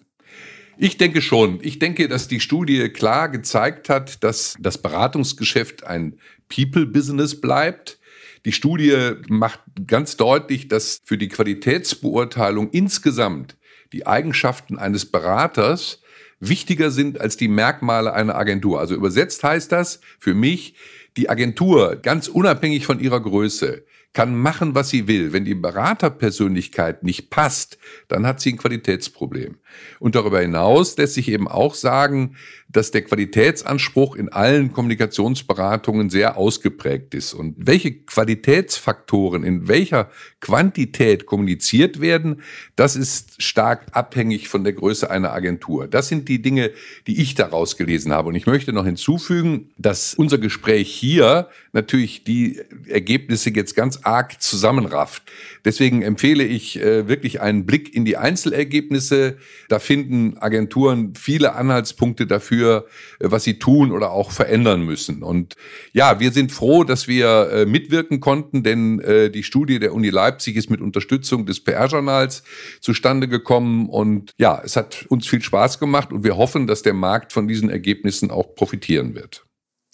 Ich 0.82 0.96
denke 0.96 1.22
schon. 1.22 1.60
Ich 1.62 1.78
denke, 1.78 2.08
dass 2.08 2.26
die 2.26 2.40
Studie 2.40 2.88
klar 2.88 3.28
gezeigt 3.28 3.88
hat, 3.88 4.24
dass 4.24 4.56
das 4.58 4.78
Beratungsgeschäft 4.78 5.84
ein 5.84 6.18
People-Business 6.48 7.40
bleibt. 7.40 8.00
Die 8.44 8.50
Studie 8.50 9.12
macht 9.28 9.60
ganz 9.86 10.16
deutlich, 10.16 10.66
dass 10.66 11.00
für 11.04 11.16
die 11.16 11.28
Qualitätsbeurteilung 11.28 12.70
insgesamt 12.70 13.56
die 13.92 14.08
Eigenschaften 14.08 14.76
eines 14.76 15.06
Beraters 15.06 16.02
wichtiger 16.40 16.90
sind 16.90 17.20
als 17.20 17.36
die 17.36 17.46
Merkmale 17.46 18.12
einer 18.12 18.34
Agentur. 18.34 18.80
Also 18.80 18.96
übersetzt 18.96 19.44
heißt 19.44 19.70
das 19.70 20.00
für 20.18 20.34
mich, 20.34 20.74
die 21.16 21.30
Agentur, 21.30 21.94
ganz 21.94 22.26
unabhängig 22.26 22.86
von 22.86 22.98
ihrer 22.98 23.20
Größe, 23.20 23.84
kann 24.12 24.36
machen, 24.36 24.74
was 24.74 24.90
sie 24.90 25.08
will. 25.08 25.32
Wenn 25.32 25.44
die 25.44 25.54
Beraterpersönlichkeit 25.54 27.02
nicht 27.02 27.30
passt, 27.30 27.78
dann 28.08 28.26
hat 28.26 28.40
sie 28.40 28.52
ein 28.52 28.58
Qualitätsproblem. 28.58 29.56
Und 30.00 30.14
darüber 30.14 30.40
hinaus 30.40 30.96
lässt 30.96 31.14
sich 31.14 31.28
eben 31.28 31.48
auch 31.48 31.74
sagen, 31.74 32.36
dass 32.72 32.90
der 32.90 33.02
Qualitätsanspruch 33.02 34.16
in 34.16 34.30
allen 34.30 34.72
Kommunikationsberatungen 34.72 36.10
sehr 36.10 36.36
ausgeprägt 36.36 37.14
ist. 37.14 37.34
Und 37.34 37.54
welche 37.58 37.92
Qualitätsfaktoren 37.92 39.44
in 39.44 39.68
welcher 39.68 40.10
Quantität 40.40 41.26
kommuniziert 41.26 42.00
werden, 42.00 42.42
das 42.76 42.96
ist 42.96 43.42
stark 43.42 43.86
abhängig 43.92 44.48
von 44.48 44.64
der 44.64 44.72
Größe 44.72 45.10
einer 45.10 45.32
Agentur. 45.32 45.86
Das 45.86 46.08
sind 46.08 46.28
die 46.28 46.40
Dinge, 46.40 46.70
die 47.06 47.20
ich 47.20 47.34
daraus 47.34 47.76
gelesen 47.76 48.12
habe. 48.12 48.28
Und 48.28 48.34
ich 48.34 48.46
möchte 48.46 48.72
noch 48.72 48.86
hinzufügen, 48.86 49.70
dass 49.76 50.14
unser 50.14 50.38
Gespräch 50.38 50.90
hier 50.90 51.48
natürlich 51.72 52.24
die 52.24 52.60
Ergebnisse 52.88 53.50
jetzt 53.50 53.74
ganz 53.74 54.00
arg 54.02 54.42
zusammenrafft. 54.42 55.22
Deswegen 55.64 56.02
empfehle 56.02 56.44
ich 56.44 56.80
äh, 56.80 57.08
wirklich 57.08 57.40
einen 57.40 57.66
Blick 57.66 57.94
in 57.94 58.04
die 58.04 58.16
Einzelergebnisse. 58.16 59.36
Da 59.68 59.78
finden 59.78 60.38
Agenturen 60.38 61.14
viele 61.14 61.54
Anhaltspunkte 61.54 62.26
dafür, 62.26 62.61
äh, 62.62 62.82
was 63.20 63.44
sie 63.44 63.58
tun 63.58 63.92
oder 63.92 64.12
auch 64.12 64.30
verändern 64.30 64.82
müssen. 64.82 65.22
Und 65.22 65.56
ja, 65.92 66.20
wir 66.20 66.32
sind 66.32 66.52
froh, 66.52 66.84
dass 66.84 67.08
wir 67.08 67.50
äh, 67.50 67.66
mitwirken 67.66 68.20
konnten, 68.20 68.62
denn 68.62 69.00
äh, 69.00 69.30
die 69.30 69.42
Studie 69.42 69.78
der 69.78 69.94
Uni 69.94 70.10
Leipzig 70.10 70.56
ist 70.56 70.70
mit 70.70 70.80
Unterstützung 70.80 71.46
des 71.46 71.62
PR-Journals 71.62 72.42
zustande 72.80 73.28
gekommen. 73.28 73.88
Und 73.88 74.32
ja, 74.38 74.60
es 74.64 74.76
hat 74.76 75.06
uns 75.08 75.26
viel 75.26 75.42
Spaß 75.42 75.78
gemacht 75.78 76.12
und 76.12 76.24
wir 76.24 76.36
hoffen, 76.36 76.66
dass 76.66 76.82
der 76.82 76.94
Markt 76.94 77.32
von 77.32 77.48
diesen 77.48 77.70
Ergebnissen 77.70 78.30
auch 78.30 78.54
profitieren 78.54 79.14
wird. 79.14 79.44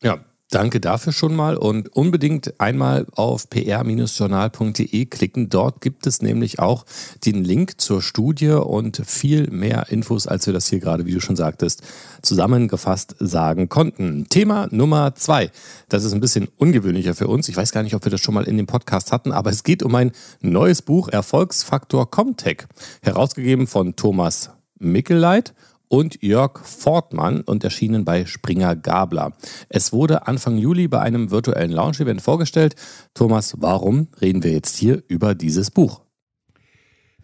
Ja, 0.02 0.25
Danke 0.50 0.81
dafür 0.81 1.12
schon 1.12 1.37
mal 1.37 1.59
und 1.59 1.95
unbedingt 1.95 2.59
einmal 2.59 3.07
auf 3.12 3.50
pr-journal.de 3.50 5.05
klicken. 5.05 5.50
Dort 5.50 5.83
gibt 5.83 6.07
es 6.07 6.23
nämlich 6.23 6.59
auch 6.59 6.87
den 7.26 7.45
Link 7.45 7.78
zur 7.78 8.00
Studie 8.00 8.52
und 8.52 9.02
viel 9.05 9.50
mehr 9.50 9.90
Infos, 9.90 10.26
als 10.26 10.47
wir 10.47 10.55
das 10.55 10.67
hier 10.67 10.81
gerade, 10.81 11.05
wie 11.05 11.12
du 11.12 11.21
schon 11.21 11.37
sagtest, 11.37 11.83
zusammengefasst 12.23 13.14
sagen 13.19 13.69
konnten. 13.69 14.26
Thema 14.31 14.69
Nummer 14.71 15.14
zwei. 15.14 15.50
Das 15.90 16.05
ist 16.05 16.14
ein 16.14 16.21
bisschen 16.21 16.49
ungewöhnlicher 16.57 17.14
für 17.14 17.28
uns. 17.28 17.50
Ich 17.50 17.57
weiß 17.57 17.73
gar 17.73 17.83
nicht, 17.83 17.95
ob 17.95 18.07
wir 18.07 18.11
das 18.11 18.23
schon 18.23 18.35
mal 18.35 18.45
in 18.45 18.57
dem 18.57 18.67
Podcast 18.67 19.12
hatten, 19.12 19.33
aber 19.33 19.50
es 19.50 19.64
geht 19.64 19.83
um 19.83 19.95
ein 19.95 20.12
neues 20.40 20.81
Buch 20.81 21.09
Erfolgsfaktor 21.09 22.11
Comtech, 22.11 22.67
herausgegeben 23.02 23.67
von 23.67 23.97
Thomas 23.97 24.49
Mickeleit 24.78 25.52
und 25.88 26.23
Jörg 26.23 26.61
Fortmann 26.64 27.40
und 27.42 27.64
erschienen 27.64 28.04
bei 28.04 28.26
Springer 28.26 28.76
Gabler. 28.76 29.33
Es 29.68 29.92
wurde 29.92 30.26
Anfang 30.26 30.59
Juli 30.59 30.88
bei 30.88 31.00
einem 31.00 31.30
virtuellen 31.30 31.73
Launch-Event 31.73 32.23
vorgestellt. 32.23 32.75
Thomas, 33.14 33.54
warum 33.59 34.09
reden 34.21 34.42
wir 34.42 34.52
jetzt 34.52 34.76
hier 34.76 35.02
über 35.09 35.35
dieses 35.35 35.71
Buch? 35.71 36.08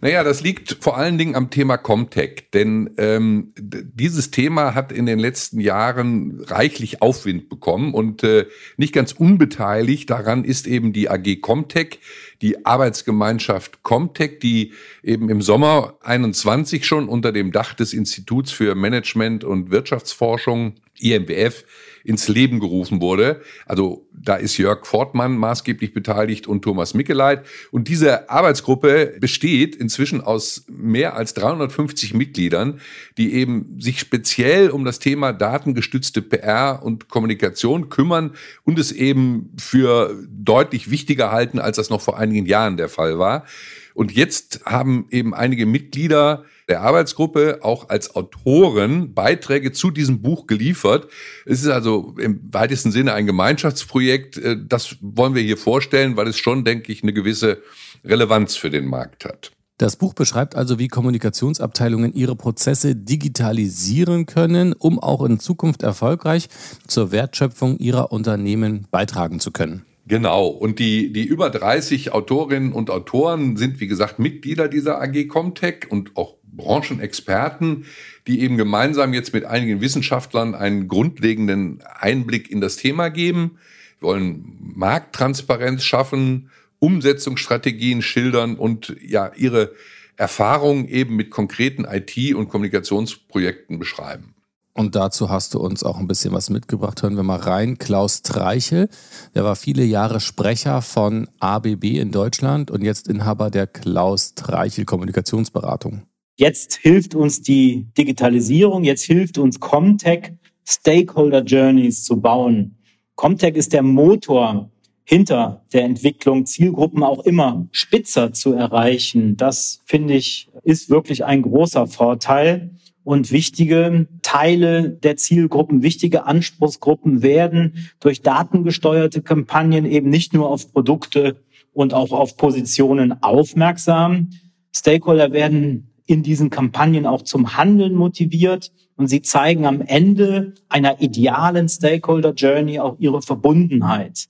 Naja, 0.04 0.23
das 0.23 0.42
liegt 0.42 0.76
vor 0.82 0.99
allen 0.99 1.16
Dingen 1.16 1.34
am 1.34 1.49
Thema 1.49 1.78
Comtech, 1.78 2.50
denn 2.52 2.90
ähm, 2.99 3.54
dieses 3.56 4.30
Thema 4.30 4.75
hat 4.75 4.92
in 4.92 5.06
den 5.06 5.18
letzten 5.18 5.61
Jahren 5.61 6.42
reichlich 6.42 7.00
Aufwind 7.00 7.49
bekommen 7.49 7.94
und 7.94 8.23
äh, 8.23 8.44
nicht 8.76 8.92
ganz 8.92 9.12
unbeteiligt 9.12 10.11
daran 10.11 10.44
ist 10.44 10.66
eben 10.66 10.92
die 10.92 11.08
AG 11.08 11.40
Comtech, 11.40 12.00
die 12.42 12.66
Arbeitsgemeinschaft 12.66 13.82
Comtech, 13.82 14.40
die 14.40 14.75
eben 15.02 15.30
im 15.30 15.40
Sommer 15.40 15.94
21 16.02 16.84
schon 16.84 17.08
unter 17.08 17.32
dem 17.32 17.50
Dach 17.50 17.73
des 17.73 17.94
Instituts 17.94 18.52
für 18.52 18.75
Management 18.75 19.42
und 19.42 19.70
Wirtschaftsforschung 19.70 20.75
IMWF 20.98 21.64
ins 22.04 22.28
Leben 22.28 22.60
gerufen 22.60 23.00
wurde. 23.00 23.40
Also 23.64 24.06
da 24.12 24.36
ist 24.36 24.58
Jörg 24.58 24.86
Fortmann 24.86 25.36
maßgeblich 25.38 25.94
beteiligt 25.94 26.46
und 26.46 26.62
Thomas 26.62 26.92
Mickeleit. 26.92 27.46
Und 27.70 27.88
diese 27.88 28.28
Arbeitsgruppe 28.28 29.16
besteht 29.18 29.74
inzwischen 29.74 30.20
aus 30.20 30.64
mehr 30.68 31.16
als 31.16 31.32
350 31.34 32.12
Mitgliedern, 32.12 32.80
die 33.16 33.32
eben 33.32 33.80
sich 33.80 34.00
speziell 34.00 34.70
um 34.70 34.84
das 34.84 34.98
Thema 34.98 35.32
datengestützte 35.32 36.20
PR 36.20 36.82
und 36.82 37.08
Kommunikation 37.08 37.88
kümmern 37.88 38.32
und 38.64 38.78
es 38.78 38.92
eben 38.92 39.50
für 39.58 40.14
deutlich 40.28 40.90
wichtiger 40.90 41.32
halten, 41.32 41.58
als 41.58 41.76
das 41.76 41.88
noch 41.88 42.02
vor 42.02 42.18
einigen 42.18 42.44
Jahren 42.44 42.76
der 42.76 42.90
Fall 42.90 43.18
war. 43.18 43.46
Und 43.94 44.12
jetzt 44.12 44.60
haben 44.66 45.06
eben 45.10 45.32
einige 45.34 45.64
Mitglieder 45.64 46.44
der 46.68 46.83
Arbeitsgruppe 46.83 47.59
auch 47.62 47.88
als 47.88 48.14
Autoren 48.14 49.14
Beiträge 49.14 49.73
zu 49.73 49.90
diesem 49.90 50.23
Buch 50.23 50.47
geliefert. 50.47 51.09
Es 51.44 51.62
ist 51.62 51.68
also 51.68 52.14
im 52.18 52.40
weitesten 52.52 52.90
Sinne 52.90 53.12
ein 53.12 53.26
Gemeinschaftsprojekt. 53.26 54.38
Äh, 54.38 54.56
das 54.66 54.97
wollen 55.00 55.35
wir 55.35 55.42
hier 55.42 55.59
vorstellen, 55.59 56.16
weil 56.16 56.28
es 56.28 56.38
schon, 56.38 56.64
denke 56.64 56.92
ich, 56.92 57.02
eine 57.02 57.12
gewisse 57.12 57.62
Relevanz 58.04 58.56
für 58.56 58.71
den 58.71 58.87
Markt 58.87 59.25
hat. 59.25 59.52
Das 59.78 59.97
Buch 59.97 60.14
beschreibt 60.14 60.54
also, 60.54 60.78
wie 60.78 60.87
Kommunikationsabteilungen 60.87 62.14
ihre 62.14 62.37
Prozesse 62.37 62.94
digitalisieren 62.94 64.25
können, 64.25 64.73
um 64.73 65.00
auch 65.00 65.25
in 65.25 65.40
Zukunft 65.40 65.83
erfolgreich 65.83 66.49
zur 66.87 67.11
Wertschöpfung 67.11 67.78
ihrer 67.78 68.12
Unternehmen 68.12 68.87
beitragen 68.92 69.40
zu 69.40 69.50
können. 69.50 69.85
Genau. 70.06 70.47
Und 70.47 70.78
die, 70.78 71.12
die 71.12 71.25
über 71.25 71.50
30 71.50 72.12
Autorinnen 72.12 72.73
und 72.73 72.90
Autoren 72.90 73.56
sind, 73.56 73.80
wie 73.80 73.87
gesagt, 73.87 74.18
Mitglieder 74.18 74.68
dieser 74.68 75.00
AG 75.00 75.26
Comtech 75.26 75.90
und 75.90 76.16
auch 76.16 76.37
Branchenexperten, 76.56 77.87
die 78.26 78.40
eben 78.40 78.56
gemeinsam 78.56 79.14
jetzt 79.14 79.32
mit 79.32 79.44
einigen 79.44 79.80
Wissenschaftlern 79.80 80.54
einen 80.54 80.88
grundlegenden 80.88 81.82
Einblick 81.82 82.50
in 82.50 82.61
das 82.61 82.76
Thema 82.76 83.08
geben. 83.11 83.58
Wir 84.00 84.08
wollen 84.08 84.56
Markttransparenz 84.75 85.84
schaffen, 85.84 86.50
Umsetzungsstrategien 86.78 88.02
schildern 88.02 88.56
und 88.56 88.94
ja, 89.00 89.32
ihre 89.37 89.73
Erfahrungen 90.16 90.87
eben 90.87 91.16
mit 91.16 91.30
konkreten 91.30 91.84
IT- 91.84 92.34
und 92.34 92.49
Kommunikationsprojekten 92.49 93.78
beschreiben. 93.78 94.34
Und 94.76 94.96
dazu 94.96 95.30
hast 95.30 95.54
du 95.54 95.61
uns 95.61 95.84
auch 95.84 95.99
ein 95.99 96.08
bisschen 96.08 96.34
was 96.34 96.50
mitgebracht. 96.50 97.02
Hören 97.02 97.16
wir 97.16 97.23
mal 97.23 97.38
rein. 97.38 97.78
Klaus 97.78 98.23
Treichel, 98.23 98.88
der 99.34 99.44
war 99.44 99.54
viele 99.54 99.84
Jahre 99.84 100.18
Sprecher 100.18 100.82
von 100.82 101.28
ABB 101.38 102.00
in 102.00 102.11
Deutschland 102.11 102.73
und 102.73 102.82
jetzt 102.82 103.06
Inhaber 103.06 103.50
der 103.50 103.68
Klaus 103.68 104.34
Treichel 104.34 104.84
Kommunikationsberatung. 104.84 106.02
Jetzt 106.37 106.76
hilft 106.76 107.14
uns 107.14 107.43
die 107.43 107.87
Digitalisierung, 107.97 108.83
jetzt 108.83 109.05
hilft 109.05 109.38
uns 109.38 109.61
Comtech, 109.61 110.33
Stakeholder 110.67 111.43
Journeys 111.45 112.03
zu 112.03 112.21
bauen. 112.21 112.76
Comtech 113.14 113.55
ist 113.55 113.73
der 113.73 113.83
Motor 113.83 114.71
hinter 115.05 115.64
der 115.73 115.85
Entwicklung, 115.85 116.47
Zielgruppen 116.47 117.05
auch 117.05 117.25
immer 117.25 117.69
spitzer 117.71 118.33
zu 118.33 118.53
erreichen. 118.53 119.37
Das 119.37 119.81
finde 119.85 120.14
ich 120.14 120.50
ist 120.64 120.91
wirklich 120.91 121.25
ein 121.25 121.43
großer 121.43 121.87
Vorteil. 121.87 122.71
Und 123.05 123.31
wichtige 123.31 124.09
Teile 124.23 124.88
der 124.88 125.19
Zielgruppen, 125.19 125.83
wichtige 125.83 126.25
Anspruchsgruppen 126.25 127.23
werden 127.23 127.91
durch 128.00 128.23
datengesteuerte 128.23 129.21
Kampagnen 129.21 129.85
eben 129.85 130.09
nicht 130.09 130.33
nur 130.33 130.49
auf 130.49 130.73
Produkte 130.73 131.37
und 131.75 131.93
auch 131.93 132.12
auf 132.12 132.38
Positionen 132.38 133.23
aufmerksam. 133.23 134.31
Stakeholder 134.75 135.33
werden 135.33 135.93
in 136.06 136.23
diesen 136.23 136.50
Kampagnen 136.50 137.06
auch 137.06 137.23
zum 137.23 137.56
Handeln 137.56 137.94
motiviert 137.94 138.73
und 138.96 139.08
sie 139.08 139.23
zeigen 139.23 139.66
am 139.66 139.80
Ende 139.80 140.54
einer 140.68 141.00
idealen 141.00 141.68
Stakeholder 141.68 142.32
Journey 142.32 142.78
auch 142.78 142.96
ihre 142.99 143.23
Verbundenheit. 143.23 144.26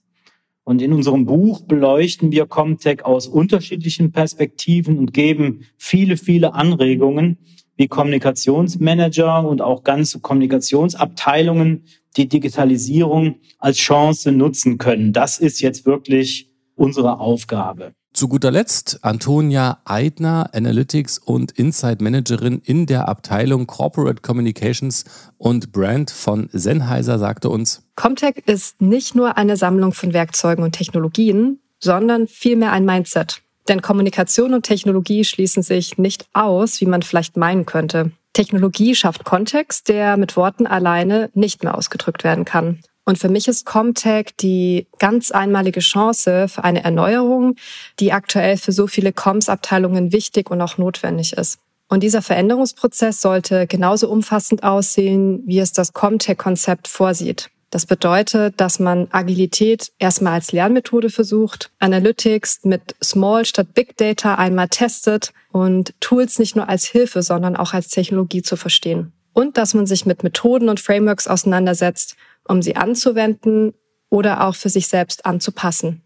Und 0.65 0.81
in 0.81 0.93
unserem 0.95 1.27
Buch 1.27 1.61
beleuchten 1.63 2.33
wir 2.33 2.47
Comtech 2.47 3.05
aus 3.05 3.27
unterschiedlichen 3.27 4.13
Perspektiven 4.13 4.99
und 4.99 5.13
geben 5.13 5.67
viele, 5.77 6.17
viele 6.17 6.55
Anregungen, 6.55 7.37
wie 7.77 7.89
Kommunikationsmanager 7.89 9.47
und 9.47 9.61
auch 9.61 9.83
ganze 9.83 10.21
Kommunikationsabteilungen 10.21 11.85
die 12.17 12.29
Digitalisierung 12.29 13.37
als 13.59 13.79
Chance 13.79 14.33
nutzen 14.33 14.79
können. 14.79 15.13
Das 15.13 15.39
ist 15.39 15.61
jetzt 15.61 15.85
wirklich 15.85 16.51
unsere 16.77 17.19
Aufgabe. 17.19 17.93
Zu 18.15 18.29
guter 18.29 18.53
Letzt 18.53 19.01
Antonia 19.03 19.79
Eidner, 19.85 20.49
Analytics 20.53 21.19
und 21.19 21.51
Insight 21.51 22.01
Managerin 22.01 22.63
in 22.65 22.87
der 22.87 23.09
Abteilung 23.09 23.67
Corporate 23.67 24.23
Communications 24.23 25.05
und 25.37 25.73
Brand 25.73 26.13
von 26.13 26.49
Sennheiser, 26.53 27.19
sagte 27.19 27.49
uns, 27.49 27.83
Comtech 27.97 28.37
ist 28.47 28.81
nicht 28.81 29.17
nur 29.17 29.37
eine 29.37 29.57
Sammlung 29.57 29.93
von 29.93 30.13
Werkzeugen 30.13 30.63
und 30.63 30.77
Technologien, 30.77 31.59
sondern 31.81 32.29
vielmehr 32.29 32.71
ein 32.71 32.85
Mindset. 32.85 33.43
Denn 33.67 33.83
Kommunikation 33.83 34.55
und 34.55 34.63
Technologie 34.63 35.25
schließen 35.25 35.65
sich 35.65 35.99
nicht 35.99 36.29
aus, 36.35 36.81
wie 36.81 36.87
man 36.87 37.03
vielleicht 37.03 37.37
meinen 37.37 37.67
könnte. 37.67 38.13
Technologie 38.33 38.95
schafft 38.95 39.25
Kontext, 39.25 39.89
der 39.89 40.17
mit 40.17 40.37
Worten 40.37 40.69
alleine 40.69 41.31
nicht 41.35 41.65
mehr 41.65 41.77
ausgedrückt 41.77 42.23
werden 42.23 42.45
kann. 42.45 42.79
Und 43.05 43.19
für 43.19 43.29
mich 43.29 43.49
ist 43.49 43.67
Comtech 43.67 44.35
die 44.41 44.87
ganz 44.99 45.31
einmalige 45.31 45.81
Chance 45.81 46.49
für 46.49 46.65
eine 46.65 46.85
Erneuerung, 46.85 47.57
die 48.01 48.13
aktuell 48.13 48.57
für 48.57 48.73
so 48.73 48.87
viele 48.87 49.13
Comms-Abteilungen 49.13 50.13
wichtig 50.13 50.51
und 50.51 50.61
auch 50.61 50.79
notwendig 50.79 51.35
ist. 51.35 51.59
Und 51.89 52.03
dieser 52.03 52.23
Veränderungsprozess 52.23 53.21
sollte 53.21 53.67
genauso 53.67 54.09
umfassend 54.09 54.63
aussehen, 54.63 55.43
wie 55.47 55.59
es 55.59 55.73
das 55.73 55.93
Comtech-Konzept 55.93 56.89
vorsieht. 56.89 57.51
Das 57.75 57.87
bedeutet, 57.87 58.61
dass 58.61 58.79
man 58.79 59.09
Agilität 59.11 59.93
erstmal 59.99 60.35
als 60.35 60.53
Lernmethode 60.53 61.11
versucht, 61.11 61.73
Analytics 61.81 62.61
mit 62.63 62.95
Small 63.03 63.45
statt 63.45 63.75
Big 63.75 63.97
Data 63.97 64.37
einmal 64.37 64.69
testet 64.69 65.33
und 65.51 65.93
Tools 65.99 66.39
nicht 66.39 66.55
nur 66.55 66.69
als 66.69 66.85
Hilfe, 66.85 67.23
sondern 67.23 67.57
auch 67.57 67.75
als 67.75 67.89
Technologie 67.89 68.43
zu 68.43 68.57
verstehen. 68.57 69.13
Und 69.33 69.59
dass 69.59 69.75
man 69.75 69.87
sich 69.87 70.07
mit 70.07 70.23
Methoden 70.23 70.69
und 70.69 70.79
Frameworks 70.79 71.27
auseinandersetzt, 71.27 72.15
um 72.47 72.63
sie 72.63 72.77
anzuwenden 72.77 73.75
oder 74.11 74.47
auch 74.47 74.55
für 74.55 74.69
sich 74.69 74.89
selbst 74.89 75.27
anzupassen. 75.27 76.03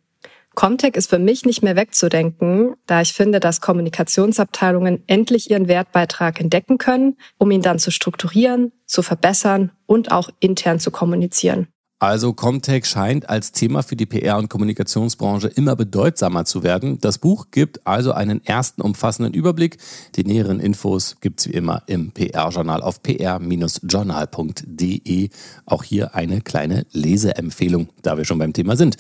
Comtech 0.55 0.96
ist 0.96 1.09
für 1.09 1.20
mich 1.20 1.44
nicht 1.44 1.62
mehr 1.62 1.77
wegzudenken, 1.77 2.74
da 2.87 3.01
ich 3.01 3.12
finde, 3.12 3.38
dass 3.38 3.61
Kommunikationsabteilungen 3.61 5.05
endlich 5.07 5.51
ihren 5.51 5.68
Wertbeitrag 5.68 6.40
entdecken 6.40 6.79
können, 6.79 7.16
um 7.38 7.53
ihn 7.53 7.62
dann 7.62 7.79
zu 7.79 7.92
strukturieren, 7.92 8.72
zu 8.85 9.03
verbessern 9.03 9.70
und 9.87 10.11
auch 10.11 10.31
intern 10.40 10.81
zu 10.81 10.90
kommunizieren. 10.90 11.68
Also 12.01 12.33
Comtech 12.33 12.87
scheint 12.87 13.29
als 13.29 13.51
Thema 13.51 13.83
für 13.83 13.97
die 13.97 14.07
PR- 14.07 14.39
und 14.39 14.49
Kommunikationsbranche 14.49 15.49
immer 15.49 15.75
bedeutsamer 15.75 16.45
zu 16.45 16.63
werden. 16.63 17.01
Das 17.01 17.19
Buch 17.19 17.47
gibt 17.51 17.85
also 17.89 18.13
einen 18.13 18.45
ersten 18.45 18.83
umfassenden 18.83 19.35
Überblick. 19.35 19.79
Die 20.15 20.23
näheren 20.23 20.61
Infos 20.61 21.17
gibt's 21.21 21.49
wie 21.49 21.55
immer 21.55 21.83
im 21.87 22.13
PR-Journal 22.13 22.83
auf 22.83 23.03
pr-journal.de. 23.03 25.31
Auch 25.67 25.83
hier 25.83 26.15
eine 26.15 26.41
kleine 26.41 26.87
Leseempfehlung, 26.93 27.89
da 28.03 28.17
wir 28.17 28.25
schon 28.25 28.39
beim 28.39 28.53
Thema 28.53 28.77
sind. 28.77 28.97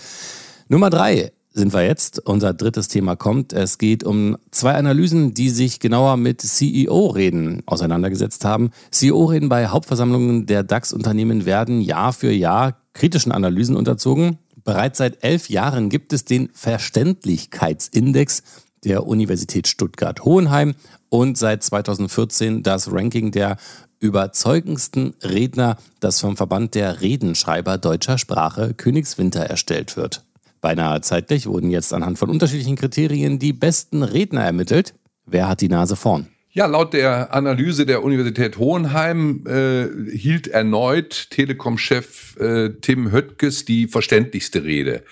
Nummer 0.66 0.90
drei 0.90 1.30
sind 1.52 1.72
wir 1.72 1.84
jetzt. 1.84 2.24
Unser 2.26 2.54
drittes 2.54 2.88
Thema 2.88 3.16
kommt. 3.16 3.52
Es 3.52 3.78
geht 3.78 4.04
um 4.04 4.36
zwei 4.50 4.74
Analysen, 4.74 5.34
die 5.34 5.50
sich 5.50 5.80
genauer 5.80 6.16
mit 6.16 6.40
CEO-Reden 6.40 7.62
auseinandergesetzt 7.66 8.44
haben. 8.44 8.70
CEO-Reden 8.90 9.48
bei 9.48 9.68
Hauptversammlungen 9.68 10.46
der 10.46 10.62
DAX-Unternehmen 10.62 11.46
werden 11.46 11.80
Jahr 11.80 12.12
für 12.12 12.30
Jahr 12.30 12.78
kritischen 12.92 13.32
Analysen 13.32 13.76
unterzogen. 13.76 14.38
Bereits 14.64 14.98
seit 14.98 15.24
elf 15.24 15.48
Jahren 15.48 15.88
gibt 15.88 16.12
es 16.12 16.24
den 16.24 16.50
Verständlichkeitsindex 16.52 18.42
der 18.84 19.06
Universität 19.06 19.66
Stuttgart-Hohenheim 19.66 20.74
und 21.08 21.38
seit 21.38 21.62
2014 21.62 22.62
das 22.62 22.92
Ranking 22.92 23.30
der 23.32 23.56
überzeugendsten 24.00 25.14
Redner, 25.22 25.76
das 26.00 26.20
vom 26.20 26.36
Verband 26.36 26.74
der 26.74 27.00
Redenschreiber 27.00 27.78
deutscher 27.78 28.18
Sprache 28.18 28.74
Königswinter 28.74 29.40
erstellt 29.40 29.96
wird. 29.96 30.24
Beinahe 30.60 31.00
zeitlich 31.00 31.46
wurden 31.46 31.70
jetzt 31.70 31.92
anhand 31.92 32.18
von 32.18 32.30
unterschiedlichen 32.30 32.76
Kriterien 32.76 33.38
die 33.38 33.52
besten 33.52 34.02
Redner 34.02 34.44
ermittelt. 34.44 34.94
Wer 35.26 35.48
hat 35.48 35.60
die 35.60 35.68
Nase 35.68 35.96
vorn? 35.96 36.28
Ja, 36.50 36.66
laut 36.66 36.94
der 36.94 37.34
Analyse 37.34 37.86
der 37.86 38.02
Universität 38.02 38.58
Hohenheim 38.58 39.44
äh, 39.46 39.86
hielt 40.10 40.48
erneut 40.48 41.28
Telekom-Chef 41.30 42.36
äh, 42.40 42.70
Tim 42.80 43.12
Höttges 43.12 43.64
die 43.64 43.86
verständlichste 43.86 44.64
Rede. 44.64 45.04